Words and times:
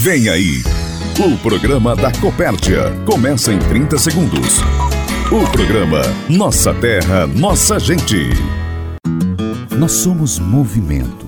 Vem 0.00 0.28
aí, 0.28 0.62
o 1.18 1.36
programa 1.38 1.96
da 1.96 2.12
Copérdia 2.20 2.84
começa 3.04 3.52
em 3.52 3.58
30 3.58 3.98
segundos. 3.98 4.60
O 5.26 5.44
programa 5.50 6.02
Nossa 6.28 6.72
Terra, 6.72 7.26
Nossa 7.26 7.80
Gente. 7.80 8.28
Nós 9.76 9.90
somos 9.90 10.38
movimento. 10.38 11.27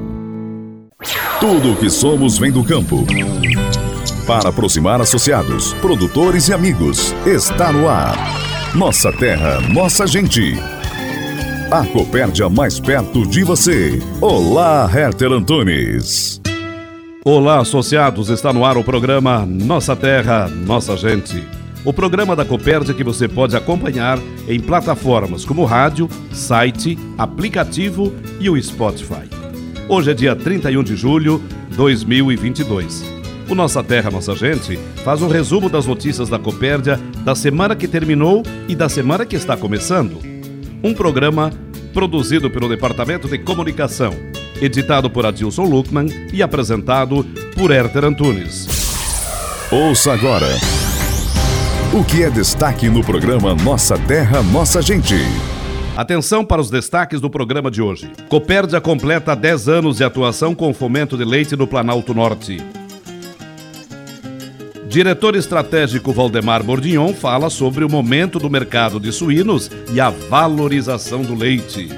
Tudo 1.39 1.73
o 1.73 1.75
que 1.75 1.89
somos 1.89 2.37
vem 2.37 2.51
do 2.51 2.63
campo. 2.63 3.05
Para 4.27 4.49
aproximar 4.49 5.01
associados, 5.01 5.73
produtores 5.75 6.47
e 6.47 6.53
amigos, 6.53 7.13
está 7.25 7.71
no 7.71 7.89
ar. 7.89 8.15
Nossa 8.75 9.11
terra, 9.11 9.59
nossa 9.61 10.05
gente. 10.05 10.53
A 11.71 11.85
Copérdia 11.85 12.47
mais 12.49 12.79
perto 12.79 13.25
de 13.25 13.43
você. 13.43 13.99
Olá, 14.21 14.89
Herter 14.93 15.31
Antunes. 15.31 16.39
Olá, 17.25 17.59
associados. 17.59 18.29
Está 18.29 18.53
no 18.53 18.63
ar 18.63 18.77
o 18.77 18.83
programa 18.83 19.45
Nossa 19.45 19.95
Terra, 19.95 20.47
Nossa 20.47 20.95
Gente. 20.97 21.43
O 21.83 21.91
programa 21.91 22.35
da 22.35 22.45
Copérdia 22.45 22.93
que 22.93 23.03
você 23.03 23.27
pode 23.27 23.55
acompanhar 23.55 24.19
em 24.47 24.59
plataformas 24.59 25.45
como 25.45 25.65
rádio, 25.65 26.07
site, 26.31 26.97
aplicativo 27.17 28.13
e 28.39 28.49
o 28.49 28.61
Spotify. 28.61 29.40
Hoje 29.87 30.11
é 30.11 30.13
dia 30.13 30.35
31 30.35 30.83
de 30.83 30.95
julho 30.95 31.41
de 31.69 31.75
2022. 31.75 33.03
O 33.49 33.55
Nossa 33.55 33.83
Terra, 33.83 34.09
Nossa 34.09 34.35
Gente 34.35 34.77
faz 35.03 35.21
um 35.21 35.27
resumo 35.27 35.69
das 35.69 35.85
notícias 35.85 36.29
da 36.29 36.39
Copérdia 36.39 36.99
da 37.25 37.35
semana 37.35 37.75
que 37.75 37.87
terminou 37.87 38.43
e 38.67 38.75
da 38.75 38.87
semana 38.87 39.25
que 39.25 39.35
está 39.35 39.57
começando. 39.57 40.19
Um 40.83 40.93
programa 40.93 41.51
produzido 41.93 42.49
pelo 42.49 42.69
Departamento 42.69 43.27
de 43.27 43.37
Comunicação, 43.37 44.13
editado 44.61 45.09
por 45.09 45.25
Adilson 45.25 45.63
Luckman 45.63 46.07
e 46.31 46.41
apresentado 46.41 47.25
por 47.55 47.71
Herter 47.71 48.05
Antunes. 48.05 48.67
Ouça 49.69 50.13
agora 50.13 50.47
o 51.93 52.05
que 52.05 52.23
é 52.23 52.29
destaque 52.29 52.87
no 52.89 53.03
programa 53.03 53.53
Nossa 53.53 53.97
Terra, 53.97 54.41
Nossa 54.41 54.81
Gente. 54.81 55.15
Atenção 56.01 56.43
para 56.43 56.59
os 56.59 56.71
destaques 56.71 57.21
do 57.21 57.29
programa 57.29 57.69
de 57.69 57.79
hoje. 57.79 58.11
Copérdia 58.27 58.81
completa 58.81 59.35
10 59.35 59.69
anos 59.69 59.97
de 59.97 60.03
atuação 60.03 60.55
com 60.55 60.73
fomento 60.73 61.15
de 61.15 61.23
leite 61.23 61.55
no 61.55 61.67
Planalto 61.67 62.11
Norte. 62.11 62.57
Diretor 64.89 65.35
estratégico 65.35 66.11
Valdemar 66.11 66.63
Bordignon 66.63 67.13
fala 67.13 67.51
sobre 67.51 67.85
o 67.85 67.89
momento 67.89 68.39
do 68.39 68.49
mercado 68.49 68.99
de 68.99 69.11
suínos 69.11 69.69
e 69.93 70.01
a 70.01 70.09
valorização 70.09 71.21
do 71.21 71.35
leite. 71.35 71.89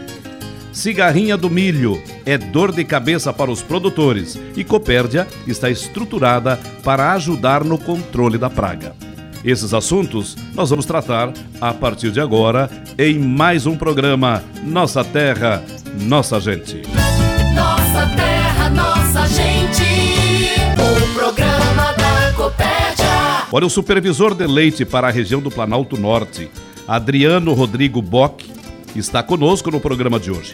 Cigarrinha 0.73 1.37
do 1.37 1.49
milho 1.49 2.03
é 2.25 2.37
dor 2.37 2.73
de 2.73 2.83
cabeça 2.83 3.31
para 3.31 3.49
os 3.49 3.61
produtores 3.61 4.37
e 4.57 4.65
Copérdia 4.65 5.25
está 5.47 5.69
estruturada 5.69 6.59
para 6.83 7.13
ajudar 7.13 7.63
no 7.63 7.77
controle 7.77 8.37
da 8.37 8.49
praga. 8.49 9.12
Esses 9.43 9.73
assuntos 9.73 10.37
nós 10.53 10.69
vamos 10.69 10.85
tratar 10.85 11.33
a 11.59 11.73
partir 11.73 12.11
de 12.11 12.21
agora 12.21 12.69
em 12.97 13.19
mais 13.19 13.65
um 13.65 13.75
programa 13.75 14.41
Nossa 14.63 15.03
Terra, 15.03 15.61
Nossa 15.99 16.39
Gente. 16.39 16.81
Nossa 17.53 18.07
Terra, 18.15 18.69
Nossa 18.69 19.27
Gente. 19.27 19.83
O 20.79 21.13
programa 21.13 21.91
da 21.97 22.33
Copérdia. 22.37 23.47
Olha, 23.51 23.65
o 23.65 23.69
supervisor 23.69 24.33
de 24.33 24.47
leite 24.47 24.85
para 24.85 25.09
a 25.09 25.11
região 25.11 25.41
do 25.41 25.51
Planalto 25.51 25.99
Norte, 25.99 26.49
Adriano 26.87 27.53
Rodrigo 27.53 28.01
Bock, 28.01 28.49
está 28.95 29.21
conosco 29.21 29.69
no 29.69 29.81
programa 29.81 30.21
de 30.21 30.31
hoje. 30.31 30.53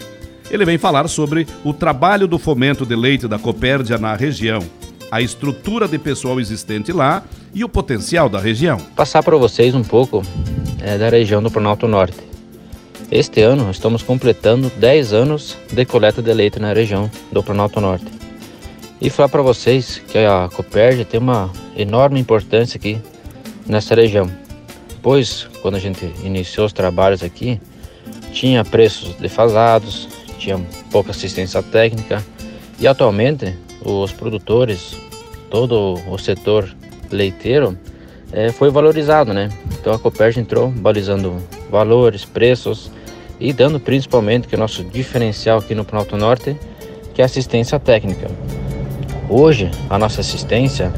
Ele 0.49 0.65
vem 0.65 0.79
falar 0.79 1.07
sobre 1.07 1.45
o 1.63 1.73
trabalho 1.73 2.27
do 2.27 2.39
fomento 2.39 2.87
de 2.87 2.95
leite 2.95 3.27
da 3.27 3.37
Copérdia 3.37 3.99
na 3.99 4.15
região 4.15 4.63
a 5.11 5.21
estrutura 5.21 5.87
de 5.87 5.97
pessoal 5.97 6.39
existente 6.39 6.91
lá 6.91 7.23
e 7.53 7.63
o 7.63 7.69
potencial 7.69 8.29
da 8.29 8.39
região. 8.39 8.77
Passar 8.95 9.23
para 9.23 9.37
vocês 9.37 9.73
um 9.73 9.83
pouco 9.83 10.23
é, 10.81 10.97
da 10.97 11.09
região 11.09 11.41
do 11.41 11.49
Planalto 11.49 11.87
Norte. 11.87 12.17
Este 13.11 13.41
ano 13.41 13.71
estamos 13.71 14.03
completando 14.03 14.71
10 14.77 15.13
anos 15.13 15.57
de 15.71 15.83
coleta 15.83 16.21
de 16.21 16.31
leite 16.31 16.59
na 16.59 16.73
região 16.73 17.09
do 17.31 17.41
Planalto 17.41 17.81
Norte. 17.81 18.05
E 19.01 19.09
falar 19.09 19.29
para 19.29 19.41
vocês 19.41 19.99
que 20.07 20.17
a 20.17 20.47
Copérgia 20.53 21.05
tem 21.05 21.19
uma 21.19 21.51
enorme 21.75 22.19
importância 22.19 22.77
aqui 22.77 22.99
nessa 23.65 23.95
região, 23.95 24.29
pois 25.01 25.47
quando 25.61 25.75
a 25.75 25.79
gente 25.79 26.05
iniciou 26.23 26.65
os 26.65 26.73
trabalhos 26.73 27.23
aqui, 27.23 27.59
tinha 28.31 28.63
preços 28.63 29.15
defasados, 29.15 30.07
tinha 30.37 30.59
pouca 30.91 31.11
assistência 31.11 31.63
técnica 31.63 32.23
e 32.79 32.87
atualmente 32.87 33.55
os 33.83 34.11
produtores, 34.11 34.97
todo 35.49 35.99
o 36.07 36.17
setor 36.17 36.69
leiteiro 37.11 37.77
é, 38.31 38.51
foi 38.51 38.69
valorizado, 38.69 39.33
né? 39.33 39.49
Então 39.79 39.93
a 39.93 39.99
Copérgia 39.99 40.41
entrou 40.41 40.69
balizando 40.69 41.37
valores, 41.69 42.25
preços 42.25 42.91
e 43.39 43.53
dando 43.53 43.79
principalmente 43.79 44.47
que 44.47 44.55
é 44.55 44.57
o 44.57 44.59
nosso 44.59 44.83
diferencial 44.83 45.59
aqui 45.59 45.73
no 45.73 45.85
Planalto 45.85 46.17
Norte, 46.17 46.55
que 47.13 47.21
é 47.21 47.25
assistência 47.25 47.79
técnica. 47.79 48.29
Hoje 49.29 49.69
a 49.89 49.97
nossa 49.97 50.21
assistência 50.21 50.91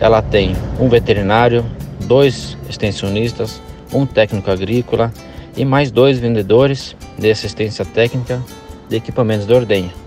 ela 0.00 0.22
tem 0.22 0.56
um 0.78 0.88
veterinário, 0.88 1.64
dois 2.06 2.56
extensionistas, 2.68 3.60
um 3.92 4.06
técnico 4.06 4.50
agrícola 4.50 5.12
e 5.56 5.64
mais 5.64 5.90
dois 5.90 6.18
vendedores 6.18 6.96
de 7.18 7.30
assistência 7.30 7.84
técnica 7.84 8.42
de 8.88 8.96
equipamentos 8.96 9.46
de 9.46 9.52
ordenha. 9.52 9.99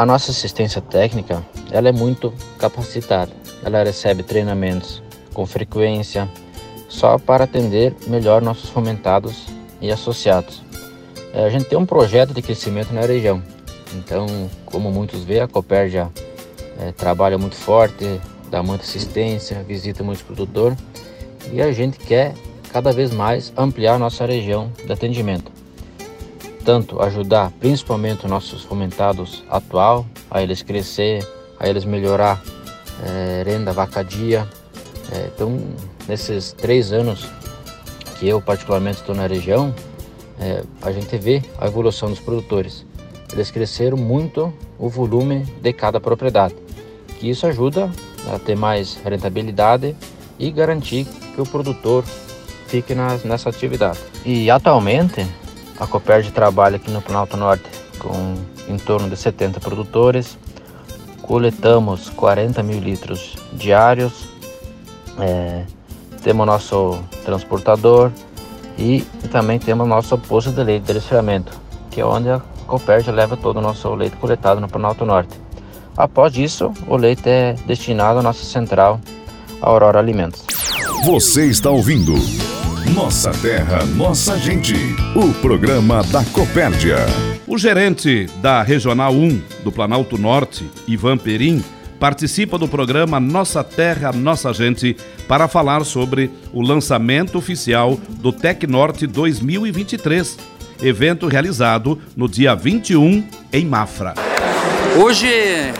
A 0.00 0.06
nossa 0.06 0.30
assistência 0.30 0.80
técnica 0.80 1.44
ela 1.70 1.90
é 1.90 1.92
muito 1.92 2.32
capacitada. 2.58 3.30
Ela 3.62 3.84
recebe 3.84 4.22
treinamentos 4.22 5.02
com 5.34 5.44
frequência 5.44 6.26
só 6.88 7.18
para 7.18 7.44
atender 7.44 7.94
melhor 8.06 8.40
nossos 8.40 8.70
fomentados 8.70 9.48
e 9.78 9.92
associados. 9.92 10.62
É, 11.34 11.44
a 11.44 11.50
gente 11.50 11.66
tem 11.66 11.76
um 11.76 11.84
projeto 11.84 12.32
de 12.32 12.40
crescimento 12.40 12.94
na 12.94 13.02
região. 13.02 13.42
Então, 13.92 14.26
como 14.64 14.90
muitos 14.90 15.22
vê, 15.22 15.40
a 15.40 15.46
Cooper 15.46 15.90
já 15.90 16.08
é, 16.78 16.92
trabalha 16.92 17.36
muito 17.36 17.56
forte, 17.56 18.18
dá 18.50 18.62
muita 18.62 18.84
assistência, 18.84 19.62
visita 19.68 20.02
muitos 20.02 20.22
produtores 20.22 20.78
e 21.52 21.60
a 21.60 21.70
gente 21.72 21.98
quer 21.98 22.32
cada 22.72 22.90
vez 22.90 23.10
mais 23.10 23.52
ampliar 23.54 23.98
nossa 23.98 24.24
região 24.24 24.72
de 24.82 24.90
atendimento 24.90 25.59
tanto 26.64 27.00
ajudar 27.02 27.50
principalmente 27.60 28.24
os 28.24 28.30
nossos 28.30 28.62
fomentados 28.62 29.42
atual 29.48 30.06
a 30.30 30.42
eles 30.42 30.62
crescer, 30.62 31.26
a 31.58 31.68
eles 31.68 31.84
melhorar 31.84 32.42
é, 33.04 33.42
renda 33.44 33.72
vacadia. 33.72 34.46
É, 35.12 35.30
então, 35.34 35.58
nesses 36.06 36.52
três 36.52 36.92
anos 36.92 37.28
que 38.18 38.28
eu 38.28 38.40
particularmente 38.40 39.00
estou 39.00 39.14
na 39.14 39.26
região, 39.26 39.74
é, 40.38 40.62
a 40.82 40.92
gente 40.92 41.16
vê 41.16 41.42
a 41.58 41.66
evolução 41.66 42.10
dos 42.10 42.20
produtores. 42.20 42.84
Eles 43.32 43.50
cresceram 43.50 43.96
muito 43.96 44.52
o 44.78 44.88
volume 44.88 45.44
de 45.62 45.72
cada 45.72 46.00
propriedade, 46.00 46.54
que 47.18 47.30
isso 47.30 47.46
ajuda 47.46 47.90
a 48.32 48.38
ter 48.38 48.56
mais 48.56 48.98
rentabilidade 49.04 49.94
e 50.38 50.50
garantir 50.50 51.06
que 51.34 51.40
o 51.40 51.46
produtor 51.46 52.04
fique 52.66 52.94
nas, 52.94 53.24
nessa 53.24 53.50
atividade. 53.50 53.98
E 54.24 54.50
atualmente 54.50 55.26
a 55.80 55.86
Copérdia 55.86 56.30
trabalha 56.30 56.76
aqui 56.76 56.90
no 56.90 57.00
Planalto 57.00 57.36
Norte 57.36 57.64
com 57.98 58.36
em 58.68 58.76
torno 58.76 59.08
de 59.08 59.16
70 59.16 59.58
produtores. 59.60 60.38
Coletamos 61.22 62.10
40 62.10 62.62
mil 62.62 62.78
litros 62.78 63.34
diários. 63.52 64.28
É, 65.18 65.64
temos 66.22 66.46
nosso 66.46 66.98
transportador 67.24 68.12
e, 68.78 69.00
também 69.30 69.58
temos 69.58 69.88
nosso 69.88 70.16
posto 70.18 70.52
de 70.52 70.62
leite 70.62 70.84
de 70.84 70.92
resfriamento, 70.92 71.52
que 71.90 72.00
é 72.00 72.04
onde 72.04 72.28
a 72.30 72.40
Copérdia 72.66 73.12
leva 73.12 73.36
todo 73.36 73.56
o 73.58 73.60
nosso 73.60 73.92
leite 73.94 74.16
coletado 74.16 74.60
no 74.60 74.68
Planalto 74.68 75.04
Norte. 75.04 75.40
Após 75.96 76.36
isso, 76.36 76.72
o 76.86 76.96
leite 76.96 77.28
é 77.28 77.54
destinado 77.66 78.20
à 78.20 78.22
nossa 78.22 78.44
central 78.44 79.00
Aurora 79.60 79.98
Alimentos. 79.98 80.44
Você 81.04 81.46
está 81.46 81.70
ouvindo 81.70 82.14
nossa 82.94 83.30
Terra, 83.30 83.84
Nossa 83.96 84.36
Gente. 84.36 84.74
O 85.14 85.32
programa 85.34 86.02
da 86.04 86.24
Copérdia. 86.24 86.96
O 87.46 87.56
gerente 87.56 88.26
da 88.42 88.62
Regional 88.62 89.12
1 89.12 89.42
do 89.62 89.70
Planalto 89.70 90.18
Norte, 90.18 90.68
Ivan 90.88 91.16
Perim, 91.16 91.64
participa 92.00 92.58
do 92.58 92.66
programa 92.66 93.20
Nossa 93.20 93.62
Terra, 93.62 94.12
Nossa 94.12 94.52
Gente 94.52 94.96
para 95.28 95.46
falar 95.46 95.84
sobre 95.84 96.30
o 96.52 96.62
lançamento 96.62 97.38
oficial 97.38 97.98
do 98.08 98.32
Tecnorte 98.32 99.06
2023, 99.06 100.36
evento 100.82 101.28
realizado 101.28 102.00
no 102.16 102.28
dia 102.28 102.54
21 102.54 103.24
em 103.52 103.64
Mafra. 103.66 104.14
Hoje, 104.96 105.28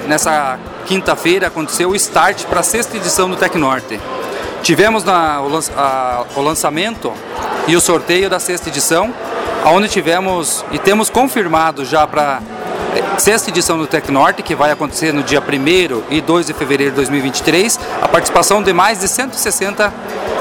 nessa 0.06 0.58
quinta-feira, 0.86 1.48
aconteceu 1.48 1.90
o 1.90 1.96
start 1.96 2.44
para 2.44 2.60
a 2.60 2.64
sexta 2.64 2.96
edição 2.96 3.28
do 3.28 3.36
Tecnorte. 3.36 3.98
Tivemos 4.62 5.04
na, 5.04 5.40
o, 5.40 5.60
a, 5.76 6.24
o 6.36 6.40
lançamento 6.40 7.12
e 7.66 7.76
o 7.76 7.80
sorteio 7.80 8.28
da 8.28 8.38
sexta 8.38 8.68
edição, 8.68 9.12
onde 9.64 9.88
tivemos 9.88 10.64
e 10.70 10.78
temos 10.78 11.08
confirmado 11.08 11.84
já 11.84 12.06
para 12.06 12.40
sexta 13.18 13.50
edição 13.50 13.78
do 13.78 13.86
Tecnorte, 13.86 14.42
que 14.42 14.54
vai 14.54 14.70
acontecer 14.70 15.12
no 15.12 15.22
dia 15.22 15.40
1 15.40 16.02
e 16.10 16.20
2 16.20 16.46
de 16.46 16.52
fevereiro 16.52 16.92
de 16.92 16.96
2023, 16.96 17.78
a 18.02 18.08
participação 18.08 18.62
de 18.62 18.72
mais 18.72 19.00
de 19.00 19.08
160 19.08 19.92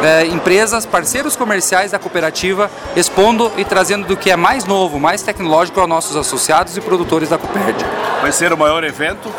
eh, 0.01 0.25
empresas, 0.27 0.85
parceiros 0.85 1.35
comerciais 1.35 1.91
da 1.91 1.99
cooperativa, 1.99 2.71
expondo 2.95 3.51
e 3.57 3.65
trazendo 3.65 4.07
do 4.07 4.17
que 4.17 4.31
é 4.31 4.35
mais 4.35 4.65
novo, 4.65 4.99
mais 4.99 5.21
tecnológico 5.21 5.79
aos 5.79 5.89
nossos 5.89 6.15
associados 6.15 6.75
e 6.77 6.81
produtores 6.81 7.29
da 7.29 7.37
Coperd. 7.37 7.85
Vai 8.21 8.31
ser 8.31 8.53
o 8.53 8.57
maior 8.57 8.83
evento 8.83 9.29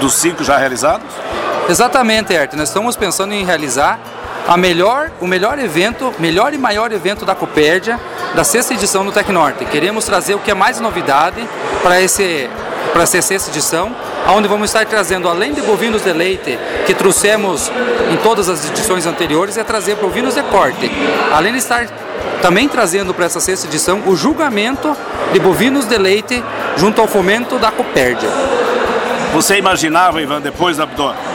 dos 0.00 0.14
cinco 0.14 0.44
já 0.44 0.56
realizados? 0.56 1.06
Exatamente, 1.68 2.34
Erte. 2.34 2.56
Nós 2.56 2.68
estamos 2.68 2.96
pensando 2.96 3.32
em 3.32 3.44
realizar 3.44 3.98
a 4.46 4.56
melhor, 4.56 5.10
o 5.20 5.26
melhor 5.26 5.58
evento, 5.58 6.12
melhor 6.18 6.52
e 6.52 6.58
maior 6.58 6.92
evento 6.92 7.24
da 7.24 7.34
Copérdia, 7.34 7.98
da 8.34 8.44
sexta 8.44 8.74
edição 8.74 9.04
do 9.04 9.12
Tecnorte. 9.12 9.64
Queremos 9.66 10.04
trazer 10.04 10.34
o 10.34 10.38
que 10.38 10.50
é 10.50 10.54
mais 10.54 10.80
novidade 10.80 11.46
para 11.82 12.00
esse 12.00 12.48
para 12.92 13.04
essa 13.04 13.22
sexta 13.22 13.50
edição, 13.50 13.94
onde 14.28 14.46
vamos 14.46 14.68
estar 14.68 14.84
trazendo, 14.84 15.26
além 15.26 15.54
de 15.54 15.62
bovinos 15.62 16.02
de 16.02 16.12
leite, 16.12 16.58
que 16.84 16.92
trouxemos 16.92 17.72
em 18.10 18.16
todas 18.18 18.50
as 18.50 18.68
edições 18.68 19.06
anteriores, 19.06 19.56
é 19.56 19.64
trazer 19.64 19.94
bovinos 19.96 20.34
de 20.34 20.42
corte. 20.42 20.90
Além 21.32 21.52
de 21.52 21.58
estar 21.58 21.86
também 22.42 22.68
trazendo 22.68 23.14
para 23.14 23.24
essa 23.24 23.40
sexta 23.40 23.66
edição 23.66 24.02
o 24.06 24.14
julgamento 24.14 24.94
de 25.32 25.38
bovinos 25.38 25.86
de 25.86 25.96
leite 25.96 26.44
junto 26.76 27.00
ao 27.00 27.08
fomento 27.08 27.58
da 27.58 27.70
Copérdia. 27.70 28.28
Você 29.32 29.56
imaginava, 29.56 30.20
Ivan, 30.20 30.42
depois 30.42 30.76
do, 30.76 30.86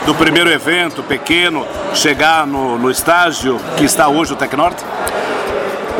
do 0.06 0.14
primeiro 0.14 0.48
evento 0.48 1.02
pequeno, 1.02 1.66
chegar 1.94 2.46
no, 2.46 2.78
no 2.78 2.90
estágio 2.92 3.60
que 3.76 3.84
está 3.84 4.06
hoje 4.08 4.32
o 4.32 4.36
Tecnorte? 4.36 4.84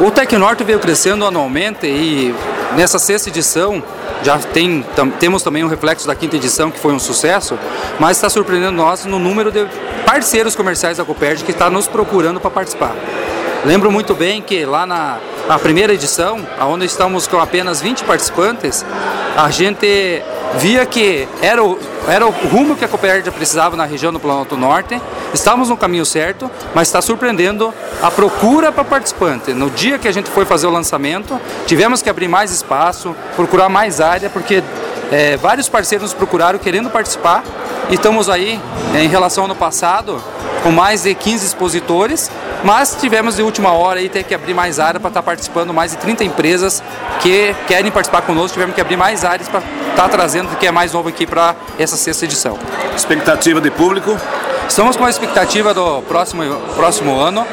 O 0.00 0.08
Tecnorte 0.12 0.62
veio 0.62 0.78
crescendo 0.78 1.26
anualmente 1.26 1.88
e 1.88 2.32
nessa 2.76 3.00
sexta 3.00 3.28
edição 3.28 3.82
já 4.22 4.38
tem, 4.38 4.84
tam, 4.94 5.10
temos 5.10 5.42
também 5.42 5.64
um 5.64 5.68
reflexo 5.68 6.06
da 6.06 6.14
quinta 6.14 6.36
edição 6.36 6.70
que 6.70 6.78
foi 6.78 6.92
um 6.92 7.00
sucesso, 7.00 7.58
mas 7.98 8.16
está 8.16 8.30
surpreendendo 8.30 8.76
nós 8.76 9.04
no 9.04 9.18
número 9.18 9.50
de 9.50 9.66
parceiros 10.06 10.54
comerciais 10.54 10.98
da 10.98 11.04
Coperd 11.04 11.42
que 11.42 11.50
está 11.50 11.68
nos 11.68 11.88
procurando 11.88 12.38
para 12.38 12.50
participar. 12.50 12.94
Lembro 13.64 13.90
muito 13.90 14.14
bem 14.14 14.40
que 14.40 14.64
lá 14.64 14.87
na, 14.87 15.19
na 15.49 15.58
primeira 15.58 15.93
edição, 15.93 16.46
onde 16.60 16.87
estamos 16.87 17.26
com 17.26 17.40
apenas 17.40 17.81
20 17.81 18.05
participantes, 18.05 18.84
a 19.37 19.50
gente 19.50 20.22
via 20.58 20.87
que 20.87 21.26
era 21.43 21.62
o, 21.62 21.76
era 22.06 22.26
o 22.26 22.31
rumo 22.31 22.76
que 22.76 22.84
a 22.84 22.88
Copérdia 22.88 23.32
precisava 23.32 23.76
na 23.76 23.84
região 23.84 24.12
do 24.12 24.20
Planalto 24.20 24.56
Norte. 24.56 25.00
Estávamos 25.34 25.69
no 25.69 25.76
caminho 25.76 26.06
certo, 26.06 26.49
mas 26.72 26.87
está 26.87 27.02
surpreendendo 27.02 27.75
a 28.00 28.10
procura 28.10 28.70
para 28.70 28.84
participante. 28.84 29.52
No 29.52 29.69
dia 29.70 29.99
que 29.99 30.06
a 30.06 30.12
gente 30.12 30.31
foi 30.31 30.44
fazer 30.44 30.69
o 30.69 30.70
lançamento, 30.70 31.38
tivemos 31.66 32.00
que 32.00 32.08
abrir 32.08 32.28
mais 32.28 32.52
espaço, 32.52 33.14
procurar 33.34 33.69
mais 33.69 34.00
área, 34.00 34.31
porque 34.31 34.62
é, 35.11 35.37
vários 35.37 35.69
parceiros 35.69 36.11
nos 36.11 36.14
procuraram 36.14 36.61
querendo 36.61 36.88
participar 36.90 37.43
e 37.90 37.94
estamos 37.94 38.28
aí, 38.28 38.61
em 38.94 39.08
relação 39.08 39.44
ao 39.44 39.50
ano 39.50 39.58
passado, 39.58 40.22
com 40.62 40.70
mais 40.70 41.04
de 41.04 41.14
15 41.14 41.46
expositores, 41.46 42.31
mas 42.64 42.96
tivemos 43.00 43.37
de 43.37 43.43
última 43.43 43.72
hora 43.72 44.00
aí 44.00 44.08
ter 44.08 44.25
que 44.25 44.34
abrir 44.34 44.55
mais 44.55 44.78
área 44.78 44.99
para 44.99 45.08
estar 45.08 45.20
tá 45.20 45.25
participando 45.25 45.72
mais 45.72 45.93
de 45.93 45.99
30 45.99 46.25
empresas 46.25 46.82
que 47.20 47.55
querem 47.66 47.90
participar 47.90 48.22
conosco, 48.22 48.52
tivemos 48.55 48.75
que 48.75 48.81
abrir 48.81 48.96
mais 48.96 49.25
áreas 49.25 49.49
para 49.49 49.60
estar 49.60 50.02
tá 50.02 50.08
trazendo 50.08 50.52
o 50.52 50.56
que 50.56 50.66
é 50.66 50.70
mais 50.70 50.93
novo 50.93 51.08
aqui 51.08 51.26
para 51.26 51.55
essa 51.78 51.96
sexta 51.96 52.25
edição. 52.25 52.58
Expectativa 52.96 53.60
de 53.60 53.70
público? 53.70 54.19
Estamos 54.69 54.96
com 54.96 55.05
a 55.05 55.10
expectativa 55.10 55.72
do 55.72 56.02
próximo, 56.02 56.43
próximo 56.76 57.19
ano 57.19 57.46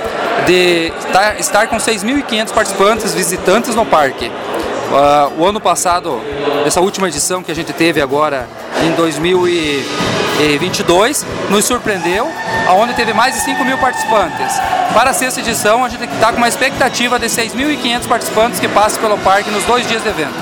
de 0.46 0.92
estar, 1.00 1.40
estar 1.40 1.68
com 1.68 1.78
6.500 1.78 2.52
participantes, 2.52 3.14
visitantes 3.14 3.74
no 3.74 3.86
parque. 3.86 4.28
Uh, 4.28 5.42
o 5.42 5.46
ano 5.46 5.60
passado, 5.60 6.22
essa 6.66 6.82
última 6.82 7.08
edição 7.08 7.42
que 7.42 7.52
a 7.52 7.56
gente 7.56 7.74
teve 7.74 8.02
agora 8.02 8.48
em 8.84 8.92
2022, 8.92 11.26
nos 11.50 11.66
surpreendeu, 11.66 12.32
aonde 12.68 12.94
teve 12.94 13.14
mais 13.14 13.36
de 13.36 13.42
5 13.42 13.64
mil 13.64 13.78
participantes. 13.78 14.60
Para 14.94 15.12
a 15.12 15.14
sexta 15.14 15.40
edição, 15.40 15.84
a 15.84 15.90
gente 15.90 16.06
está 16.06 16.32
com 16.32 16.38
uma 16.38 16.48
expectativa 16.48 17.20
de 17.20 17.28
6.500 17.28 18.08
participantes 18.08 18.60
que 18.60 18.68
passem 18.68 19.02
pelo 19.02 19.18
parque 19.18 19.50
nos 19.50 19.64
dois 19.64 19.88
dias 19.88 20.02
de 20.02 20.10
evento. 20.10 20.34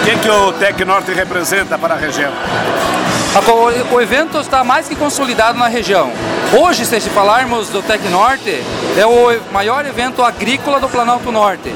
O 0.00 0.04
que, 0.04 0.16
que 0.16 0.30
o 0.30 0.52
Tec 0.52 0.80
Norte 0.84 1.12
representa 1.12 1.76
para 1.76 1.94
a 1.94 1.98
região? 1.98 2.32
O 3.92 4.00
evento 4.00 4.38
está 4.38 4.64
mais 4.64 4.88
que 4.88 4.96
consolidado 4.96 5.58
na 5.58 5.68
região. 5.68 6.10
Hoje, 6.58 6.86
se 6.86 6.98
falarmos 7.10 7.68
do 7.68 7.82
Tec 7.82 8.02
Norte, 8.08 8.62
é 8.96 9.06
o 9.06 9.38
maior 9.52 9.84
evento 9.84 10.22
agrícola 10.22 10.80
do 10.80 10.88
Planalto 10.88 11.30
Norte. 11.30 11.74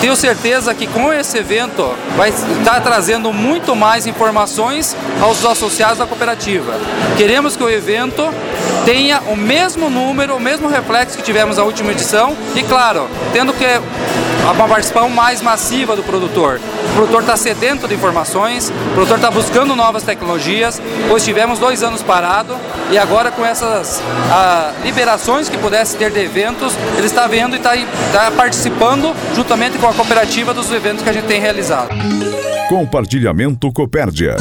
Tenho 0.00 0.14
certeza 0.14 0.72
que 0.74 0.86
com 0.86 1.12
esse 1.12 1.38
evento 1.38 1.92
vai 2.16 2.28
estar 2.28 2.80
trazendo 2.80 3.32
muito 3.32 3.74
mais 3.74 4.06
informações 4.06 4.96
aos 5.20 5.44
associados 5.44 5.98
da 5.98 6.06
cooperativa. 6.06 6.72
Queremos 7.16 7.56
que 7.56 7.64
o 7.64 7.68
evento 7.68 8.32
tenha 8.84 9.20
o 9.26 9.36
mesmo 9.36 9.90
número, 9.90 10.36
o 10.36 10.40
mesmo 10.40 10.68
reflexo 10.68 11.16
que 11.16 11.22
tivemos 11.22 11.56
na 11.56 11.64
última 11.64 11.90
edição 11.90 12.36
e, 12.54 12.62
claro, 12.62 13.08
tendo 13.32 13.52
que 13.52 13.64
uma 14.52 14.68
participação 14.68 15.10
mais 15.10 15.42
massiva 15.42 15.94
do 15.94 16.02
produtor. 16.02 16.60
O 16.90 16.94
produtor 16.94 17.20
está 17.20 17.36
sedento 17.36 17.86
de 17.86 17.94
informações, 17.94 18.70
o 18.70 18.94
produtor 18.94 19.16
está 19.16 19.30
buscando 19.30 19.76
novas 19.76 20.02
tecnologias, 20.02 20.80
pois 21.08 21.24
tivemos 21.24 21.58
dois 21.58 21.82
anos 21.82 22.02
parado 22.02 22.56
e 22.90 22.98
agora 22.98 23.30
com 23.30 23.44
essas 23.44 24.02
ah, 24.30 24.72
liberações 24.82 25.48
que 25.48 25.58
pudesse 25.58 25.96
ter 25.96 26.10
de 26.10 26.20
eventos, 26.20 26.72
ele 26.96 27.06
está 27.06 27.26
vendo 27.26 27.54
e 27.54 27.58
está 27.58 27.72
tá 28.12 28.30
participando 28.30 29.14
juntamente 29.34 29.78
com 29.78 29.86
a 29.86 29.94
cooperativa 29.94 30.54
dos 30.54 30.70
eventos 30.72 31.02
que 31.02 31.10
a 31.10 31.12
gente 31.12 31.26
tem 31.26 31.40
realizado. 31.40 31.90
Compartilhamento 32.68 33.72
Copérdia. 33.72 34.36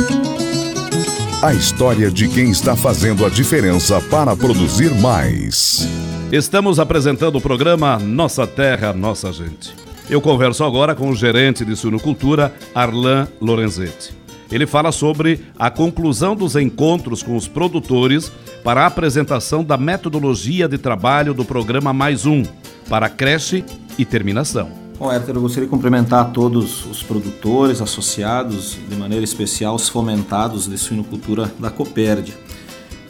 A 1.41 1.53
história 1.53 2.09
de 2.09 2.27
quem 2.27 2.49
está 2.49 2.75
fazendo 2.75 3.23
a 3.23 3.29
diferença 3.29 4.01
para 4.01 4.35
produzir 4.35 4.91
mais. 4.95 5.87
Estamos 6.31 6.79
apresentando 6.79 7.37
o 7.37 7.41
programa 7.41 7.99
Nossa 7.99 8.47
Terra, 8.47 8.91
Nossa 8.91 9.31
Gente. 9.31 9.76
Eu 10.09 10.21
converso 10.21 10.63
agora 10.63 10.95
com 10.95 11.09
o 11.09 11.15
gerente 11.15 11.65
de 11.65 11.75
suinocultura, 11.75 12.53
Arlan 12.73 13.27
Lorenzetti. 13.41 14.15
Ele 14.49 14.65
fala 14.65 14.93
sobre 14.93 15.41
a 15.59 15.69
conclusão 15.69 16.33
dos 16.33 16.55
encontros 16.55 17.21
com 17.21 17.35
os 17.35 17.45
produtores 17.45 18.31
para 18.63 18.83
a 18.83 18.85
apresentação 18.85 19.65
da 19.65 19.75
metodologia 19.77 20.65
de 20.65 20.77
trabalho 20.77 21.33
do 21.33 21.43
programa 21.43 21.91
Mais 21.91 22.25
Um, 22.25 22.43
para 22.87 23.09
creche 23.09 23.65
e 23.97 24.05
terminação. 24.05 24.71
Bom, 24.97 25.11
Héctor, 25.11 25.35
eu 25.35 25.41
gostaria 25.41 25.65
de 25.65 25.69
cumprimentar 25.69 26.31
todos 26.31 26.85
os 26.85 27.03
produtores, 27.03 27.81
associados, 27.81 28.77
de 28.87 28.95
maneira 28.95 29.25
especial 29.25 29.75
os 29.75 29.89
fomentados 29.89 30.69
de 30.69 30.77
suinocultura 30.77 31.51
da 31.59 31.69
Copérdia. 31.69 32.33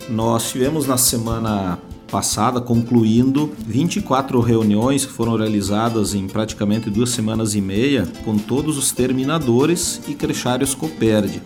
Nós 0.09 0.49
tivemos 0.49 0.87
na 0.87 0.97
semana 0.97 1.77
passada, 2.07 2.59
concluindo 2.61 3.51
24 3.65 4.39
reuniões 4.39 5.05
que 5.05 5.11
foram 5.11 5.35
realizadas 5.35 6.13
em 6.13 6.27
praticamente 6.27 6.89
duas 6.89 7.09
semanas 7.09 7.53
e 7.55 7.61
meia 7.61 8.07
com 8.23 8.37
todos 8.37 8.77
os 8.77 8.91
terminadores 8.91 10.01
e 10.07 10.13
crechários 10.13 10.73
Coperd. 10.73 11.41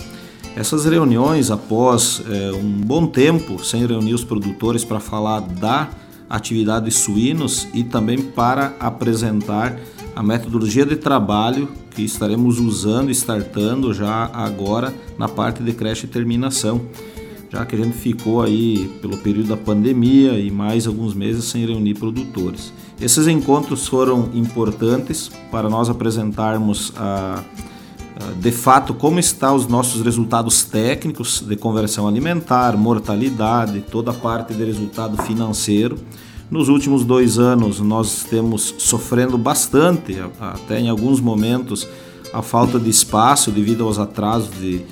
Essas 0.56 0.86
reuniões, 0.86 1.50
após 1.50 2.22
é, 2.30 2.52
um 2.52 2.82
bom 2.82 3.08
tempo 3.08 3.64
sem 3.64 3.86
reunir 3.86 4.14
os 4.14 4.24
produtores 4.24 4.84
para 4.84 5.00
falar 5.00 5.40
da 5.40 5.90
atividade 6.30 6.86
de 6.86 6.92
suínos 6.92 7.68
e 7.74 7.84
também 7.84 8.22
para 8.22 8.74
apresentar 8.80 9.78
a 10.16 10.22
metodologia 10.22 10.86
de 10.86 10.96
trabalho 10.96 11.70
que 11.92 12.04
estaremos 12.04 12.60
usando 12.60 13.10
e 13.10 13.12
startando 13.12 13.94
já 13.94 14.30
agora 14.34 14.94
na 15.18 15.28
parte 15.28 15.62
de 15.64 15.74
creche 15.74 16.06
e 16.06 16.10
terminação 16.10 16.82
já 17.52 17.66
que 17.66 17.76
a 17.76 17.78
gente 17.78 17.98
ficou 17.98 18.42
aí 18.42 18.90
pelo 19.02 19.18
período 19.18 19.50
da 19.50 19.58
pandemia 19.58 20.40
e 20.40 20.50
mais 20.50 20.88
alguns 20.88 21.14
meses 21.14 21.46
sem 21.46 21.66
reunir 21.66 21.96
produtores. 21.96 22.72
Esses 23.00 23.28
encontros 23.28 23.88
foram 23.88 24.30
importantes 24.34 25.30
para 25.52 25.70
nós 25.70 25.90
apresentarmos 25.90 26.94
a, 26.96 27.44
a, 28.16 28.32
de 28.40 28.52
fato 28.52 28.94
como 28.94 29.20
estão 29.20 29.56
os 29.56 29.68
nossos 29.68 30.02
resultados 30.02 30.64
técnicos 30.64 31.42
de 31.42 31.58
conversão 31.58 32.08
alimentar, 32.08 32.78
mortalidade, 32.78 33.82
toda 33.82 34.12
a 34.12 34.14
parte 34.14 34.54
de 34.54 34.64
resultado 34.64 35.22
financeiro. 35.24 35.98
Nos 36.50 36.70
últimos 36.70 37.04
dois 37.04 37.38
anos 37.38 37.82
nós 37.82 38.24
temos 38.30 38.76
sofrendo 38.78 39.38
bastante, 39.38 40.18
até 40.40 40.80
em 40.80 40.88
alguns 40.88 41.20
momentos, 41.20 41.86
a 42.32 42.42
falta 42.42 42.80
de 42.80 42.90
espaço 42.90 43.52
devido 43.52 43.84
aos 43.84 44.00
atrasos 44.00 44.50
de 44.58 44.86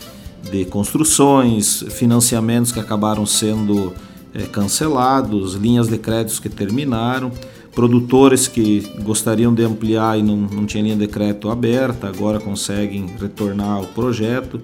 de 0.52 0.66
construções, 0.66 1.84
financiamentos 1.90 2.72
que 2.72 2.80
acabaram 2.80 3.26
sendo 3.26 3.94
é, 4.34 4.44
cancelados, 4.44 5.56
linhas 5.56 5.88
de 5.88 5.98
créditos 5.98 6.40
que 6.40 6.50
terminaram, 6.50 7.32
produtores 7.74 8.48
que 8.48 8.82
gostariam 9.02 9.54
de 9.54 9.64
ampliar 9.64 10.18
e 10.18 10.24
não, 10.24 10.36
não 10.36 10.66
tinham 10.66 10.86
linha 10.86 10.98
de 10.98 11.08
crédito 11.08 11.50
aberta, 11.50 12.08
agora 12.08 12.40
conseguem 12.40 13.06
retornar 13.20 13.78
ao 13.78 13.86
projeto, 13.86 14.60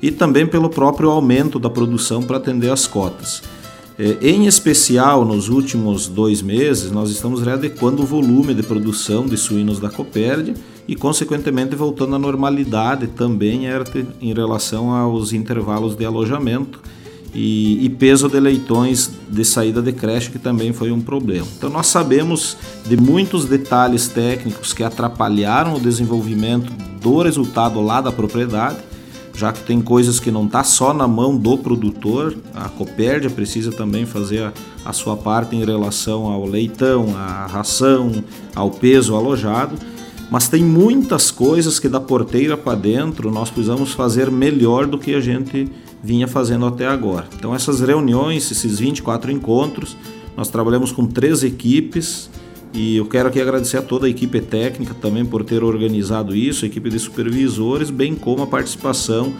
e 0.00 0.10
também 0.10 0.46
pelo 0.46 0.68
próprio 0.68 1.10
aumento 1.10 1.58
da 1.58 1.70
produção 1.70 2.22
para 2.22 2.36
atender 2.36 2.70
as 2.70 2.86
cotas. 2.86 3.42
É, 3.98 4.18
em 4.22 4.46
especial, 4.46 5.24
nos 5.24 5.48
últimos 5.48 6.08
dois 6.08 6.40
meses, 6.40 6.90
nós 6.90 7.10
estamos 7.10 7.42
readequando 7.42 8.02
o 8.02 8.06
volume 8.06 8.54
de 8.54 8.62
produção 8.62 9.26
de 9.26 9.36
suínos 9.36 9.78
da 9.78 9.90
Copérdia 9.90 10.54
e, 10.88 10.96
consequentemente, 10.96 11.76
voltando 11.76 12.16
à 12.16 12.18
normalidade 12.18 13.06
também 13.06 13.66
em 14.20 14.32
relação 14.32 14.90
aos 14.90 15.32
intervalos 15.32 15.94
de 15.94 16.04
alojamento 16.04 16.80
e, 17.34 17.84
e, 17.84 17.88
peso 17.88 18.28
de 18.28 18.38
leitões 18.38 19.10
de 19.28 19.44
saída 19.44 19.80
de 19.80 19.92
creche, 19.92 20.30
que 20.30 20.38
também 20.38 20.72
foi 20.72 20.90
um 20.90 21.00
problema. 21.00 21.46
Então, 21.56 21.70
nós 21.70 21.86
sabemos 21.86 22.56
de 22.86 22.96
muitos 22.96 23.46
detalhes 23.46 24.08
técnicos 24.08 24.72
que 24.72 24.82
atrapalharam 24.82 25.74
o 25.74 25.80
desenvolvimento 25.80 26.72
do 27.00 27.22
resultado 27.22 27.80
lá 27.80 28.00
da 28.00 28.12
propriedade, 28.12 28.78
já 29.34 29.52
que 29.52 29.62
tem 29.62 29.80
coisas 29.80 30.20
que 30.20 30.30
não 30.30 30.46
está 30.46 30.62
só 30.62 30.92
na 30.92 31.08
mão 31.08 31.36
do 31.36 31.56
produtor, 31.58 32.36
a 32.54 32.68
Copérdia 32.68 33.30
precisa 33.30 33.70
também 33.70 34.04
fazer 34.04 34.42
a, 34.42 34.52
a 34.84 34.92
sua 34.92 35.16
parte 35.16 35.56
em 35.56 35.64
relação 35.64 36.26
ao 36.26 36.46
leitão, 36.46 37.16
à 37.16 37.46
ração, 37.46 38.24
ao 38.54 38.70
peso 38.70 39.14
alojado 39.14 39.76
mas 40.32 40.48
tem 40.48 40.64
muitas 40.64 41.30
coisas 41.30 41.78
que 41.78 41.90
da 41.90 42.00
porteira 42.00 42.56
para 42.56 42.74
dentro 42.74 43.30
nós 43.30 43.50
precisamos 43.50 43.92
fazer 43.92 44.30
melhor 44.30 44.86
do 44.86 44.96
que 44.96 45.14
a 45.14 45.20
gente 45.20 45.70
vinha 46.02 46.26
fazendo 46.26 46.64
até 46.64 46.86
agora. 46.86 47.26
Então 47.36 47.54
essas 47.54 47.82
reuniões, 47.82 48.50
esses 48.50 48.78
24 48.78 49.30
encontros, 49.30 49.94
nós 50.34 50.48
trabalhamos 50.48 50.90
com 50.90 51.06
três 51.06 51.44
equipes 51.44 52.30
e 52.74 52.96
eu 52.96 53.06
quero 53.06 53.28
aqui 53.28 53.40
agradecer 53.40 53.76
a 53.76 53.82
toda 53.82 54.06
a 54.06 54.10
equipe 54.10 54.40
técnica 54.40 54.94
também 54.94 55.24
por 55.24 55.44
ter 55.44 55.62
organizado 55.62 56.34
isso, 56.34 56.64
a 56.64 56.68
equipe 56.68 56.88
de 56.88 56.98
supervisores, 56.98 57.90
bem 57.90 58.14
como 58.14 58.42
a 58.42 58.46
participação 58.46 59.32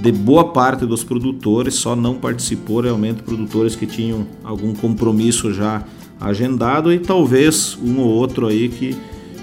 de 0.00 0.10
boa 0.10 0.52
parte 0.52 0.84
dos 0.84 1.04
produtores, 1.04 1.74
só 1.74 1.94
não 1.94 2.16
participou 2.16 2.80
realmente 2.80 3.22
produtores 3.22 3.76
que 3.76 3.86
tinham 3.86 4.26
algum 4.42 4.74
compromisso 4.74 5.52
já 5.52 5.84
agendado 6.20 6.92
e 6.92 6.98
talvez 6.98 7.78
um 7.80 8.00
ou 8.00 8.08
outro 8.08 8.48
aí 8.48 8.68
que 8.68 8.96